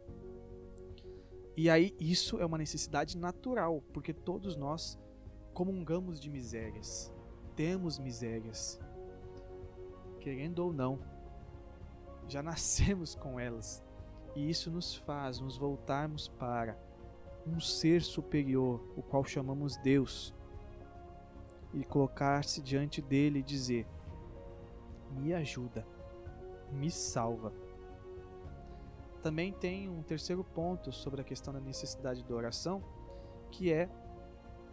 E 1.57 1.71
aí 1.71 1.95
isso 1.99 2.39
é 2.39 2.45
uma 2.45 2.59
necessidade 2.59 3.17
natural, 3.17 3.83
porque 3.93 4.13
todos 4.13 4.57
nós 4.57 4.99
comungamos 5.55 6.21
de 6.21 6.29
misérias 6.29 7.13
temos 7.57 7.99
misérias. 7.99 8.79
Querendo 10.21 10.61
ou 10.61 10.73
não, 10.73 11.01
já 12.29 12.43
nascemos 12.45 13.15
com 13.15 13.41
elas. 13.41 13.83
E 14.37 14.51
isso 14.51 14.71
nos 14.71 14.95
faz 14.95 15.41
nos 15.41 15.57
voltarmos 15.57 16.29
para 16.29 16.79
um 17.47 17.59
ser 17.59 18.03
superior, 18.03 18.87
o 18.95 19.03
qual 19.03 19.25
chamamos 19.25 19.79
Deus, 19.79 20.35
e 21.73 21.83
colocar-se 21.83 22.61
diante 22.61 23.01
dele 23.01 23.39
e 23.39 23.43
dizer: 23.43 23.87
Me 25.11 25.33
ajuda, 25.33 25.87
me 26.71 26.91
salva. 26.91 27.51
Também 29.23 29.55
tem 29.55 29.89
um 29.89 30.03
terceiro 30.03 30.45
ponto 30.45 30.93
sobre 30.93 31.23
a 31.23 31.25
questão 31.25 31.55
da 31.55 31.59
necessidade 31.59 32.23
da 32.23 32.35
oração, 32.35 32.85
que 33.51 33.73
é 33.73 33.89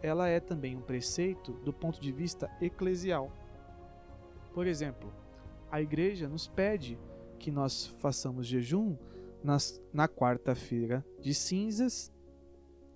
ela 0.02 0.28
é 0.28 0.40
também 0.40 0.76
um 0.76 0.82
preceito 0.82 1.54
do 1.64 1.72
ponto 1.72 1.98
de 1.98 2.12
vista 2.12 2.54
eclesial. 2.60 3.32
Por 4.52 4.66
exemplo, 4.66 5.10
a 5.70 5.80
igreja 5.80 6.28
nos 6.28 6.46
pede 6.46 6.98
que 7.38 7.50
nós 7.50 7.86
façamos 7.86 8.46
jejum 8.46 8.94
na 9.92 10.08
quarta-feira 10.08 11.04
de 11.20 11.34
cinzas 11.34 12.10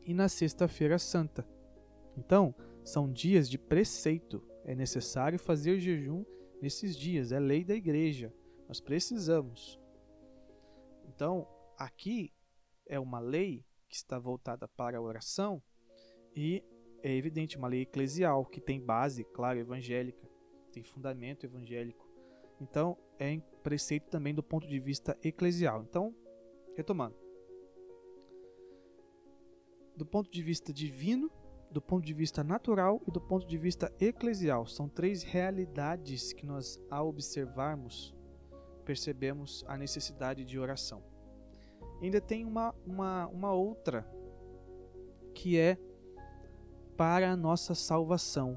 e 0.04 0.14
na 0.14 0.28
sexta-feira 0.28 0.98
santa. 0.98 1.46
Então, 2.16 2.54
são 2.82 3.12
dias 3.12 3.48
de 3.48 3.58
preceito. 3.58 4.42
É 4.64 4.74
necessário 4.74 5.38
fazer 5.38 5.78
jejum 5.78 6.24
nesses 6.60 6.96
dias, 6.96 7.32
é 7.32 7.38
lei 7.38 7.64
da 7.64 7.74
igreja. 7.74 8.32
Nós 8.66 8.80
precisamos. 8.80 9.78
Então, 11.06 11.46
aqui 11.76 12.32
é 12.86 12.98
uma 12.98 13.18
lei 13.18 13.64
que 13.88 13.96
está 13.96 14.18
voltada 14.18 14.66
para 14.66 14.98
a 14.98 15.02
oração 15.02 15.62
e 16.34 16.62
é 17.02 17.14
evidente, 17.14 17.56
uma 17.56 17.68
lei 17.68 17.82
eclesial 17.82 18.44
que 18.44 18.60
tem 18.60 18.80
base, 18.80 19.24
claro, 19.24 19.58
evangélica, 19.58 20.28
tem 20.72 20.82
fundamento 20.82 21.44
evangélico. 21.44 22.08
Então, 22.60 22.96
é 23.18 23.38
preceito 23.62 24.08
também 24.08 24.34
do 24.34 24.42
ponto 24.42 24.66
de 24.66 24.78
vista 24.80 25.16
eclesial. 25.22 25.82
Então, 25.82 26.14
retomando. 26.78 27.16
Do 29.96 30.06
ponto 30.06 30.30
de 30.30 30.40
vista 30.40 30.72
divino, 30.72 31.28
do 31.72 31.82
ponto 31.82 32.06
de 32.06 32.14
vista 32.14 32.44
natural 32.44 33.02
e 33.04 33.10
do 33.10 33.20
ponto 33.20 33.44
de 33.44 33.58
vista 33.58 33.92
eclesial. 34.00 34.64
São 34.64 34.88
três 34.88 35.24
realidades 35.24 36.32
que 36.32 36.46
nós, 36.46 36.80
ao 36.88 37.08
observarmos, 37.08 38.14
percebemos 38.84 39.64
a 39.66 39.76
necessidade 39.76 40.44
de 40.44 40.56
oração. 40.56 41.02
Ainda 42.00 42.20
tem 42.20 42.44
uma, 42.44 42.72
uma, 42.86 43.26
uma 43.26 43.52
outra, 43.52 44.08
que 45.34 45.58
é 45.58 45.76
para 46.96 47.32
a 47.32 47.36
nossa 47.36 47.74
salvação. 47.74 48.56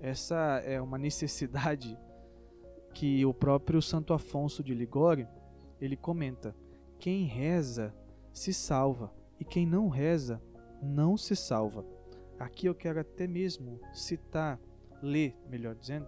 Essa 0.00 0.60
é 0.64 0.80
uma 0.80 0.98
necessidade 0.98 1.96
que 2.92 3.24
o 3.24 3.32
próprio 3.32 3.80
Santo 3.80 4.12
Afonso 4.12 4.64
de 4.64 4.74
Ligório, 4.74 5.28
ele 5.80 5.96
comenta: 5.96 6.54
quem 6.98 7.24
reza 7.24 7.94
se 8.32 8.52
salva 8.52 9.12
e 9.38 9.44
quem 9.44 9.66
não 9.66 9.88
reza 9.88 10.42
não 10.82 11.16
se 11.16 11.34
salva. 11.36 11.84
Aqui 12.38 12.66
eu 12.66 12.74
quero 12.74 13.00
até 13.00 13.26
mesmo 13.26 13.80
citar, 13.92 14.60
ler, 15.02 15.36
melhor 15.48 15.74
dizendo, 15.74 16.06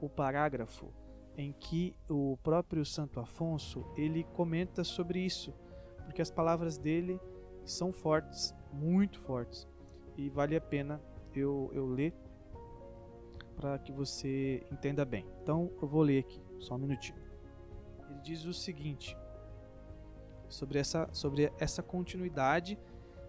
o 0.00 0.08
parágrafo 0.08 0.92
em 1.36 1.52
que 1.52 1.96
o 2.08 2.36
próprio 2.42 2.84
Santo 2.84 3.20
Afonso 3.20 3.84
ele 3.96 4.24
comenta 4.24 4.84
sobre 4.84 5.20
isso, 5.20 5.54
porque 6.04 6.20
as 6.20 6.30
palavras 6.30 6.76
dele 6.76 7.20
são 7.64 7.92
fortes, 7.92 8.54
muito 8.72 9.18
fortes 9.20 9.66
e 10.16 10.28
vale 10.28 10.56
a 10.56 10.60
pena 10.60 11.00
eu, 11.34 11.70
eu 11.72 11.86
ler 11.86 12.14
para 13.56 13.78
que 13.78 13.92
você 13.92 14.66
entenda 14.70 15.04
bem. 15.04 15.24
Então 15.42 15.70
eu 15.80 15.86
vou 15.86 16.02
ler 16.02 16.20
aqui, 16.20 16.40
só 16.58 16.74
um 16.74 16.78
minutinho. 16.78 17.18
Ele 18.10 18.20
diz 18.20 18.44
o 18.44 18.52
seguinte 18.52 19.16
sobre 20.52 20.78
essa, 20.78 21.08
sobre 21.12 21.52
essa 21.58 21.82
continuidade 21.82 22.78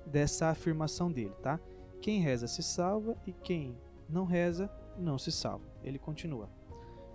dessa 0.05 0.49
afirmação 0.49 1.12
dele, 1.12 1.33
tá? 1.41 1.59
Quem 2.01 2.19
reza 2.19 2.47
se 2.47 2.62
salva 2.62 3.17
e 3.25 3.31
quem 3.31 3.77
não 4.09 4.25
reza 4.25 4.69
não 4.97 5.17
se 5.17 5.31
salva. 5.31 5.65
Ele 5.83 5.97
continua. 5.97 6.49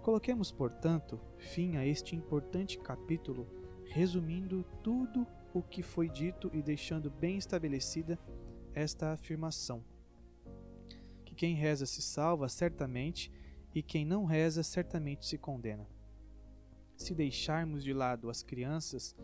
Coloquemos, 0.02 0.50
portanto, 0.50 1.20
fim 1.36 1.76
a 1.76 1.86
este 1.86 2.16
importante 2.16 2.78
capítulo, 2.78 3.46
resumindo 3.84 4.64
tudo 4.82 5.26
o 5.52 5.62
que 5.62 5.82
foi 5.82 6.08
dito 6.08 6.50
e 6.52 6.62
deixando 6.62 7.10
bem 7.10 7.36
estabelecida 7.36 8.18
esta 8.74 9.12
afirmação: 9.12 9.84
que 11.24 11.34
quem 11.34 11.54
reza 11.54 11.84
se 11.84 12.00
salva 12.00 12.48
certamente, 12.48 13.30
e 13.74 13.82
quem 13.82 14.04
não 14.04 14.24
reza 14.24 14.62
certamente 14.62 15.26
se 15.26 15.36
condena. 15.36 15.86
Se 16.96 17.14
deixarmos 17.14 17.84
de 17.84 17.92
lado 17.92 18.30
as 18.30 18.42
crianças, 18.42 19.14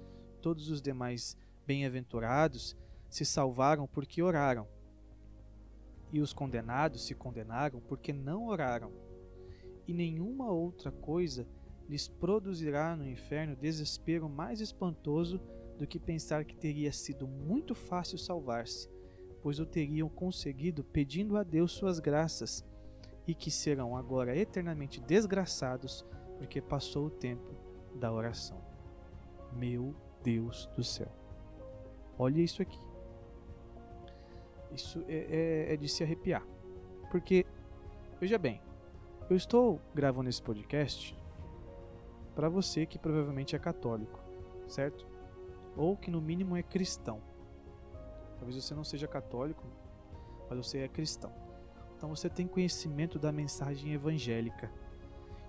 todos 0.44 0.68
os 0.68 0.83
demais 0.83 1.38
bem-aventurados 1.66 2.76
se 3.09 3.24
salvaram 3.24 3.87
porque 3.87 4.22
oraram, 4.22 4.68
e 6.12 6.20
os 6.20 6.35
condenados 6.35 7.07
se 7.07 7.14
condenaram 7.14 7.80
porque 7.80 8.12
não 8.12 8.48
oraram. 8.48 8.92
E 9.88 9.94
nenhuma 9.94 10.50
outra 10.50 10.92
coisa 10.92 11.48
lhes 11.88 12.07
produzirá 12.09 12.94
no 12.94 13.09
inferno 13.09 13.57
desespero 13.57 14.28
mais 14.28 14.61
espantoso 14.61 15.40
do 15.78 15.87
que 15.87 15.98
pensar 15.98 16.44
que 16.44 16.54
teria 16.54 16.92
sido 16.92 17.26
muito 17.26 17.74
fácil 17.74 18.18
salvar-se, 18.18 18.90
pois 19.42 19.59
o 19.59 19.64
teriam 19.64 20.11
conseguido 20.11 20.85
pedindo 20.85 21.38
a 21.38 21.42
Deus 21.42 21.72
suas 21.72 21.98
graças, 21.98 22.62
e 23.26 23.35
que 23.35 23.50
serão 23.50 23.96
agora 23.96 24.37
eternamente 24.37 25.00
desgraçados 25.00 26.04
porque 26.37 26.61
passou 26.61 27.07
o 27.07 27.11
tempo 27.11 27.50
da 27.94 28.12
oração. 28.12 28.62
Meu 29.50 30.03
Deus 30.24 30.68
do 30.74 30.82
céu. 30.82 31.12
Olha 32.18 32.40
isso 32.40 32.62
aqui. 32.62 32.80
Isso 34.72 35.04
é, 35.06 35.68
é, 35.68 35.74
é 35.74 35.76
de 35.76 35.88
se 35.88 36.02
arrepiar. 36.02 36.44
Porque, 37.10 37.46
veja 38.18 38.38
bem, 38.38 38.60
eu 39.30 39.37
estou 39.37 39.80
gravando 39.94 40.28
esse 40.28 40.42
podcast 40.42 41.16
para 42.34 42.48
você 42.48 42.84
que 42.84 42.98
provavelmente 42.98 43.54
é 43.54 43.58
católico, 43.58 44.18
certo? 44.66 45.06
Ou 45.76 45.96
que 45.96 46.10
no 46.10 46.20
mínimo 46.20 46.56
é 46.56 46.62
cristão. 46.62 47.20
Talvez 48.38 48.62
você 48.62 48.74
não 48.74 48.82
seja 48.82 49.06
católico, 49.06 49.64
mas 50.48 50.58
você 50.58 50.78
é 50.80 50.88
cristão. 50.88 51.32
Então 51.96 52.08
você 52.08 52.28
tem 52.28 52.46
conhecimento 52.46 53.18
da 53.18 53.30
mensagem 53.30 53.92
evangélica. 53.92 54.70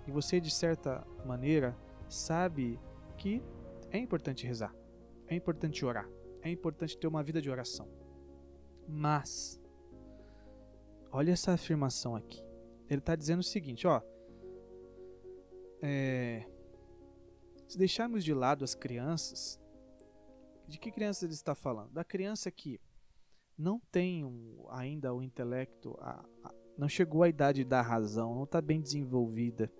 E 0.06 0.10
você, 0.10 0.40
de 0.40 0.50
certa 0.50 1.04
maneira, 1.24 1.76
sabe 2.08 2.78
que 3.16 3.42
é 3.90 3.98
importante 3.98 4.46
rezar, 4.46 4.74
é 5.26 5.34
importante 5.34 5.84
orar, 5.84 6.08
é 6.42 6.50
importante 6.50 6.96
ter 6.98 7.06
uma 7.06 7.22
vida 7.22 7.40
de 7.40 7.50
oração. 7.50 7.88
Mas, 8.88 9.60
olha 11.10 11.32
essa 11.32 11.52
afirmação 11.52 12.14
aqui. 12.14 12.42
Ele 12.88 13.00
está 13.00 13.16
dizendo 13.16 13.40
o 13.40 13.44
seguinte: 13.44 13.86
ó, 13.86 14.00
é, 15.82 16.46
se 17.66 17.76
deixarmos 17.76 18.24
de 18.24 18.32
lado 18.32 18.64
as 18.64 18.74
crianças, 18.74 19.60
de 20.68 20.78
que 20.78 20.90
criança 20.90 21.24
ele 21.24 21.32
está 21.32 21.54
falando? 21.54 21.92
Da 21.92 22.04
criança 22.04 22.50
que 22.50 22.80
não 23.58 23.80
tem 23.90 24.24
um, 24.24 24.66
ainda 24.70 25.14
o 25.14 25.22
intelecto, 25.22 25.96
a, 26.00 26.24
a, 26.44 26.54
não 26.76 26.88
chegou 26.88 27.22
à 27.22 27.28
idade 27.28 27.64
da 27.64 27.80
razão, 27.80 28.34
não 28.34 28.44
está 28.44 28.60
bem 28.60 28.80
desenvolvida 28.80 29.72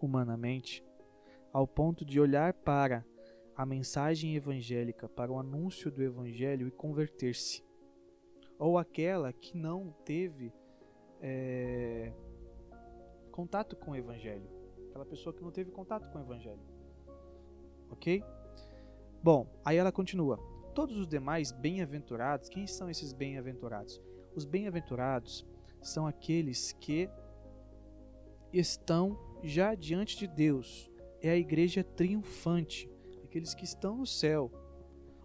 humanamente, 0.00 0.84
ao 1.52 1.66
ponto 1.66 2.04
de 2.04 2.20
olhar 2.20 2.52
para 2.52 3.04
a 3.56 3.66
mensagem 3.66 4.36
evangélica, 4.36 5.08
para 5.08 5.30
o 5.30 5.38
anúncio 5.38 5.90
do 5.90 6.02
evangelho 6.02 6.66
e 6.66 6.70
converter-se. 6.70 7.62
Ou 8.58 8.78
aquela 8.78 9.32
que 9.32 9.56
não 9.56 9.94
teve 10.04 10.52
é, 11.20 12.12
contato 13.30 13.76
com 13.76 13.92
o 13.92 13.96
evangelho. 13.96 14.48
Aquela 14.88 15.04
pessoa 15.04 15.34
que 15.34 15.42
não 15.42 15.50
teve 15.50 15.70
contato 15.70 16.10
com 16.10 16.18
o 16.18 16.22
evangelho. 16.22 16.60
Ok? 17.90 18.22
Bom, 19.22 19.46
aí 19.64 19.76
ela 19.76 19.92
continua. 19.92 20.38
Todos 20.74 20.96
os 20.96 21.06
demais 21.06 21.52
bem-aventurados, 21.52 22.48
quem 22.48 22.66
são 22.66 22.88
esses 22.88 23.12
bem-aventurados? 23.12 24.00
Os 24.34 24.44
bem-aventurados 24.44 25.46
são 25.82 26.06
aqueles 26.06 26.72
que 26.72 27.10
estão 28.52 29.18
já 29.42 29.74
diante 29.74 30.16
de 30.16 30.26
Deus. 30.26 30.90
É 31.22 31.30
a 31.30 31.36
igreja 31.36 31.84
triunfante, 31.84 32.90
aqueles 33.24 33.54
que 33.54 33.64
estão 33.64 33.96
no 33.96 34.06
céu, 34.06 34.50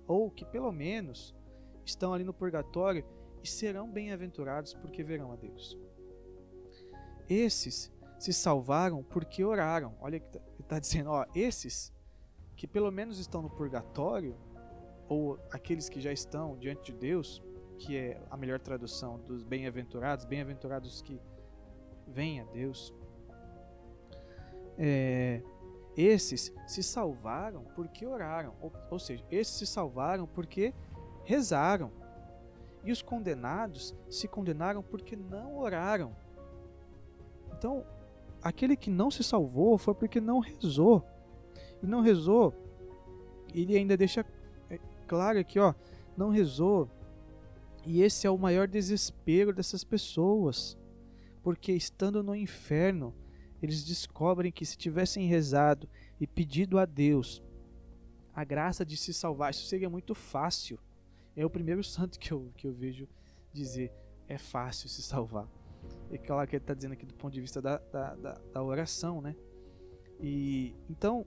ou 0.07 0.29
que 0.29 0.45
pelo 0.45 0.71
menos 0.71 1.33
estão 1.85 2.13
ali 2.13 2.23
no 2.23 2.33
purgatório 2.33 3.05
e 3.43 3.47
serão 3.47 3.89
bem-aventurados 3.89 4.73
porque 4.73 5.03
verão 5.03 5.31
a 5.31 5.35
Deus. 5.35 5.77
Esses 7.29 7.91
se 8.19 8.33
salvaram 8.33 9.03
porque 9.03 9.43
oraram. 9.43 9.95
Olha 9.99 10.19
que 10.19 10.39
está 10.59 10.79
dizendo, 10.79 11.09
ó, 11.11 11.25
esses 11.33 11.93
que 12.55 12.67
pelo 12.67 12.91
menos 12.91 13.19
estão 13.19 13.41
no 13.41 13.49
purgatório, 13.49 14.35
ou 15.07 15.37
aqueles 15.51 15.89
que 15.89 15.99
já 15.99 16.11
estão 16.11 16.57
diante 16.57 16.91
de 16.91 16.97
Deus, 16.97 17.43
que 17.77 17.95
é 17.95 18.21
a 18.29 18.37
melhor 18.37 18.59
tradução 18.59 19.19
dos 19.19 19.43
bem-aventurados, 19.43 20.25
bem-aventurados 20.25 21.01
que 21.01 21.19
vêm 22.07 22.39
a 22.39 22.45
Deus. 22.45 22.93
É, 24.77 25.41
esses 25.95 26.53
se 26.67 26.83
salvaram 26.83 27.63
porque 27.75 28.05
oraram, 28.05 28.53
ou, 28.61 28.71
ou 28.91 28.99
seja, 28.99 29.23
esses 29.31 29.55
se 29.55 29.67
salvaram 29.67 30.27
porque 30.27 30.73
rezaram. 31.23 31.91
E 32.83 32.91
os 32.91 33.01
condenados 33.01 33.95
se 34.09 34.27
condenaram 34.27 34.83
porque 34.83 35.15
não 35.15 35.57
oraram. 35.57 36.15
Então, 37.57 37.83
aquele 38.41 38.75
que 38.75 38.89
não 38.91 39.09
se 39.09 39.23
salvou 39.23 39.77
foi 39.77 39.93
porque 39.95 40.21
não 40.21 40.39
rezou. 40.39 41.03
E 41.81 41.87
não 41.87 42.01
rezou, 42.01 42.53
ele 43.53 43.77
ainda 43.77 43.97
deixa 43.97 44.25
é, 44.69 44.79
claro 45.07 45.39
aqui, 45.39 45.59
ó, 45.59 45.73
não 46.15 46.29
rezou 46.29 46.89
e 47.85 48.01
esse 48.01 48.25
é 48.25 48.29
o 48.29 48.37
maior 48.37 48.67
desespero 48.67 49.53
dessas 49.53 49.83
pessoas, 49.83 50.75
porque 51.43 51.71
estando 51.71 52.23
no 52.23 52.35
inferno, 52.35 53.13
eles 53.61 53.83
descobrem 53.83 54.51
que 54.51 54.65
se 54.65 54.77
tivessem 54.77 55.27
rezado 55.27 55.89
e 56.19 56.27
pedido 56.27 56.77
a 56.77 56.85
Deus 56.85 57.41
a 58.33 58.43
graça 58.43 58.85
de 58.85 58.97
se 58.97 59.13
salvar, 59.13 59.51
isso 59.51 59.65
seria 59.65 59.89
muito 59.89 60.13
fácil. 60.13 60.77
É 61.35 61.45
o 61.45 61.49
primeiro 61.49 61.83
santo 61.85 62.19
que 62.19 62.31
eu, 62.31 62.51
que 62.57 62.67
eu 62.67 62.73
vejo 62.73 63.07
dizer: 63.53 63.91
é 64.27 64.37
fácil 64.37 64.89
se 64.89 65.01
salvar. 65.01 65.47
É 66.11 66.17
claro 66.17 66.47
que 66.47 66.55
ele 66.55 66.63
está 66.63 66.73
dizendo 66.73 66.93
aqui 66.93 67.05
do 67.05 67.13
ponto 67.13 67.33
de 67.33 67.41
vista 67.41 67.61
da, 67.61 67.77
da, 67.77 68.15
da, 68.15 68.33
da 68.53 68.63
oração, 68.63 69.21
né? 69.21 69.35
E 70.19 70.75
então 70.89 71.25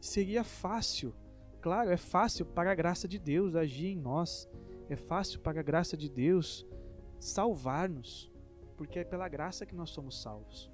seria 0.00 0.44
fácil, 0.44 1.14
claro, 1.60 1.90
é 1.90 1.96
fácil 1.96 2.44
para 2.44 2.70
a 2.70 2.74
graça 2.74 3.08
de 3.08 3.18
Deus 3.18 3.54
agir 3.54 3.88
em 3.88 3.96
nós 3.96 4.48
é 4.88 4.96
fácil 4.96 5.40
para 5.40 5.60
a 5.60 5.62
graça 5.62 5.96
de 5.96 6.08
Deus 6.08 6.66
salvar-nos, 7.18 8.30
porque 8.76 8.98
é 8.98 9.04
pela 9.04 9.28
graça 9.28 9.64
que 9.64 9.74
nós 9.74 9.90
somos 9.90 10.20
salvos. 10.20 10.70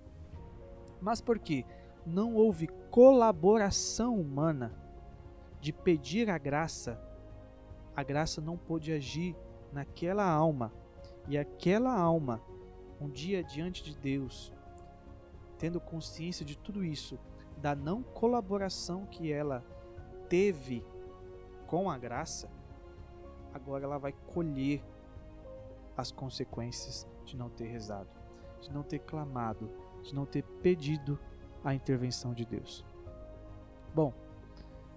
Mas 1.01 1.21
porque 1.21 1.65
não 2.07 2.35
houve 2.35 2.67
colaboração 2.91 4.19
humana 4.19 4.75
de 5.61 5.73
pedir 5.73 6.31
a 6.31 6.39
graça, 6.39 7.01
a 7.95 8.03
graça 8.03 8.41
não 8.41 8.57
pôde 8.57 8.93
agir 8.93 9.37
naquela 9.73 10.29
alma, 10.29 10.73
e 11.29 11.37
aquela 11.37 11.95
alma, 11.95 12.41
um 13.01 13.09
dia 13.09 13.43
diante 13.45 13.85
de 13.85 13.97
Deus, 13.97 14.53
tendo 15.59 15.81
consciência 15.81 16.45
de 16.45 16.57
tudo 16.57 16.85
isso, 16.85 17.19
da 17.59 17.75
não 17.75 18.03
colaboração 18.03 19.07
que 19.07 19.31
ela 19.31 19.63
teve 20.29 20.85
com 21.67 21.91
a 21.91 21.99
graça, 21.99 22.51
agora 23.53 23.85
ela 23.85 23.99
vai 23.99 24.13
colher 24.13 24.83
as 25.97 26.11
consequências 26.11 27.07
de 27.25 27.37
não 27.37 27.51
ter 27.51 27.67
rezado, 27.67 28.09
de 28.61 28.73
não 28.73 28.83
ter 28.83 29.01
clamado, 29.01 29.71
de 30.03 30.15
não 30.15 30.27
ter 30.27 30.43
pedido 30.63 31.19
a 31.65 31.75
intervenção 31.75 32.33
de 32.33 32.45
Deus. 32.45 32.85
Bom, 33.95 34.15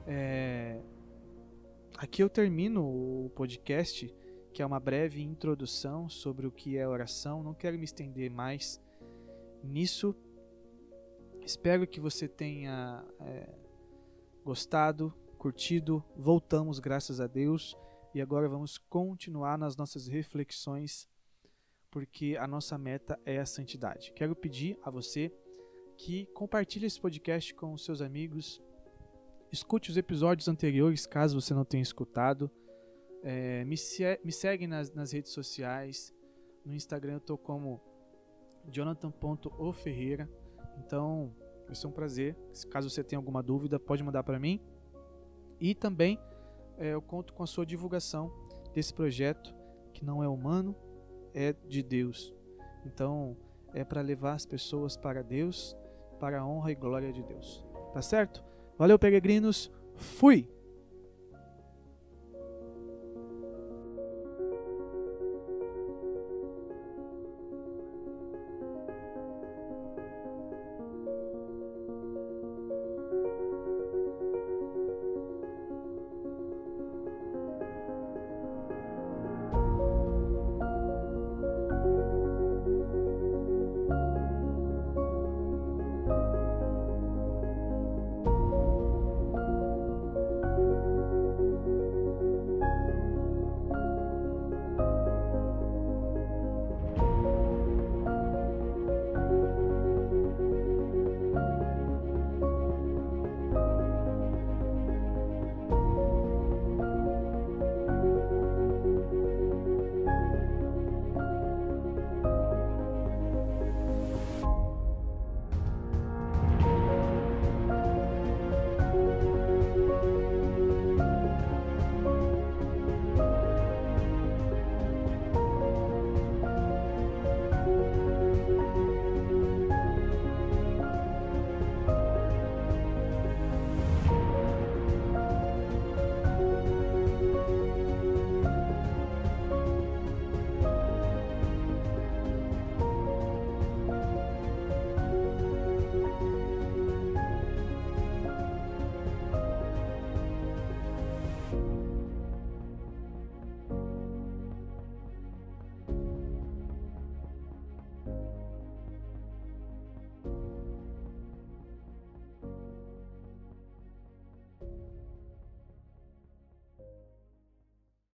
é... 0.05 0.81
aqui 1.97 2.21
eu 2.21 2.29
termino 2.29 2.83
o 2.83 3.31
podcast, 3.35 4.13
que 4.53 4.61
é 4.61 4.65
uma 4.65 4.79
breve 4.79 5.21
introdução 5.21 6.07
sobre 6.07 6.45
o 6.45 6.51
que 6.51 6.77
é 6.77 6.87
oração. 6.87 7.43
Não 7.43 7.53
quero 7.53 7.77
me 7.77 7.85
estender 7.85 8.29
mais 8.29 8.81
nisso. 9.63 10.15
Espero 11.41 11.87
que 11.87 11.99
você 11.99 12.27
tenha 12.27 13.03
é, 13.19 13.49
gostado, 14.45 15.13
curtido. 15.37 16.03
Voltamos, 16.15 16.79
graças 16.79 17.19
a 17.19 17.27
Deus. 17.27 17.75
E 18.13 18.21
agora 18.21 18.47
vamos 18.47 18.77
continuar 18.77 19.57
nas 19.57 19.75
nossas 19.75 20.07
reflexões, 20.07 21.09
porque 21.93 22.35
a 22.39 22.47
nossa 22.47 22.75
meta 22.75 23.19
é 23.23 23.37
a 23.37 23.45
santidade. 23.45 24.11
Quero 24.15 24.35
pedir 24.35 24.75
a 24.81 24.89
você 24.89 25.31
que 25.95 26.25
compartilhe 26.33 26.87
esse 26.87 26.99
podcast 26.99 27.53
com 27.53 27.71
os 27.71 27.85
seus 27.85 28.01
amigos, 28.01 28.59
escute 29.51 29.91
os 29.91 29.95
episódios 29.95 30.47
anteriores, 30.47 31.05
caso 31.05 31.39
você 31.39 31.53
não 31.53 31.63
tenha 31.63 31.83
escutado. 31.83 32.49
É, 33.21 33.63
me, 33.65 33.77
se, 33.77 34.19
me 34.23 34.31
segue 34.31 34.65
nas, 34.65 34.91
nas 34.91 35.11
redes 35.11 35.31
sociais. 35.33 36.11
No 36.65 36.73
Instagram 36.73 37.13
eu 37.13 37.19
tô 37.19 37.37
como 37.37 37.79
jonathan.oferreira. 38.71 40.27
Então, 40.79 41.31
vai 41.67 41.75
ser 41.75 41.85
um 41.85 41.91
prazer. 41.91 42.35
Caso 42.71 42.89
você 42.89 43.03
tenha 43.03 43.19
alguma 43.19 43.43
dúvida, 43.43 43.79
pode 43.79 44.01
mandar 44.01 44.23
para 44.23 44.39
mim. 44.39 44.59
E 45.59 45.75
também 45.75 46.19
é, 46.79 46.95
eu 46.95 47.03
conto 47.03 47.35
com 47.35 47.43
a 47.43 47.47
sua 47.47 47.67
divulgação 47.67 48.33
desse 48.73 48.91
projeto 48.91 49.53
que 49.93 50.03
não 50.03 50.23
é 50.23 50.27
humano, 50.27 50.75
é 51.33 51.53
de 51.67 51.81
Deus. 51.81 52.33
Então, 52.85 53.35
é 53.73 53.83
para 53.83 54.01
levar 54.01 54.33
as 54.33 54.45
pessoas 54.45 54.95
para 54.95 55.23
Deus, 55.23 55.75
para 56.19 56.39
a 56.39 56.45
honra 56.45 56.71
e 56.71 56.75
glória 56.75 57.11
de 57.11 57.23
Deus. 57.23 57.65
Tá 57.93 58.01
certo? 58.01 58.43
Valeu, 58.77 58.97
peregrinos. 58.97 59.71
Fui! 59.95 60.47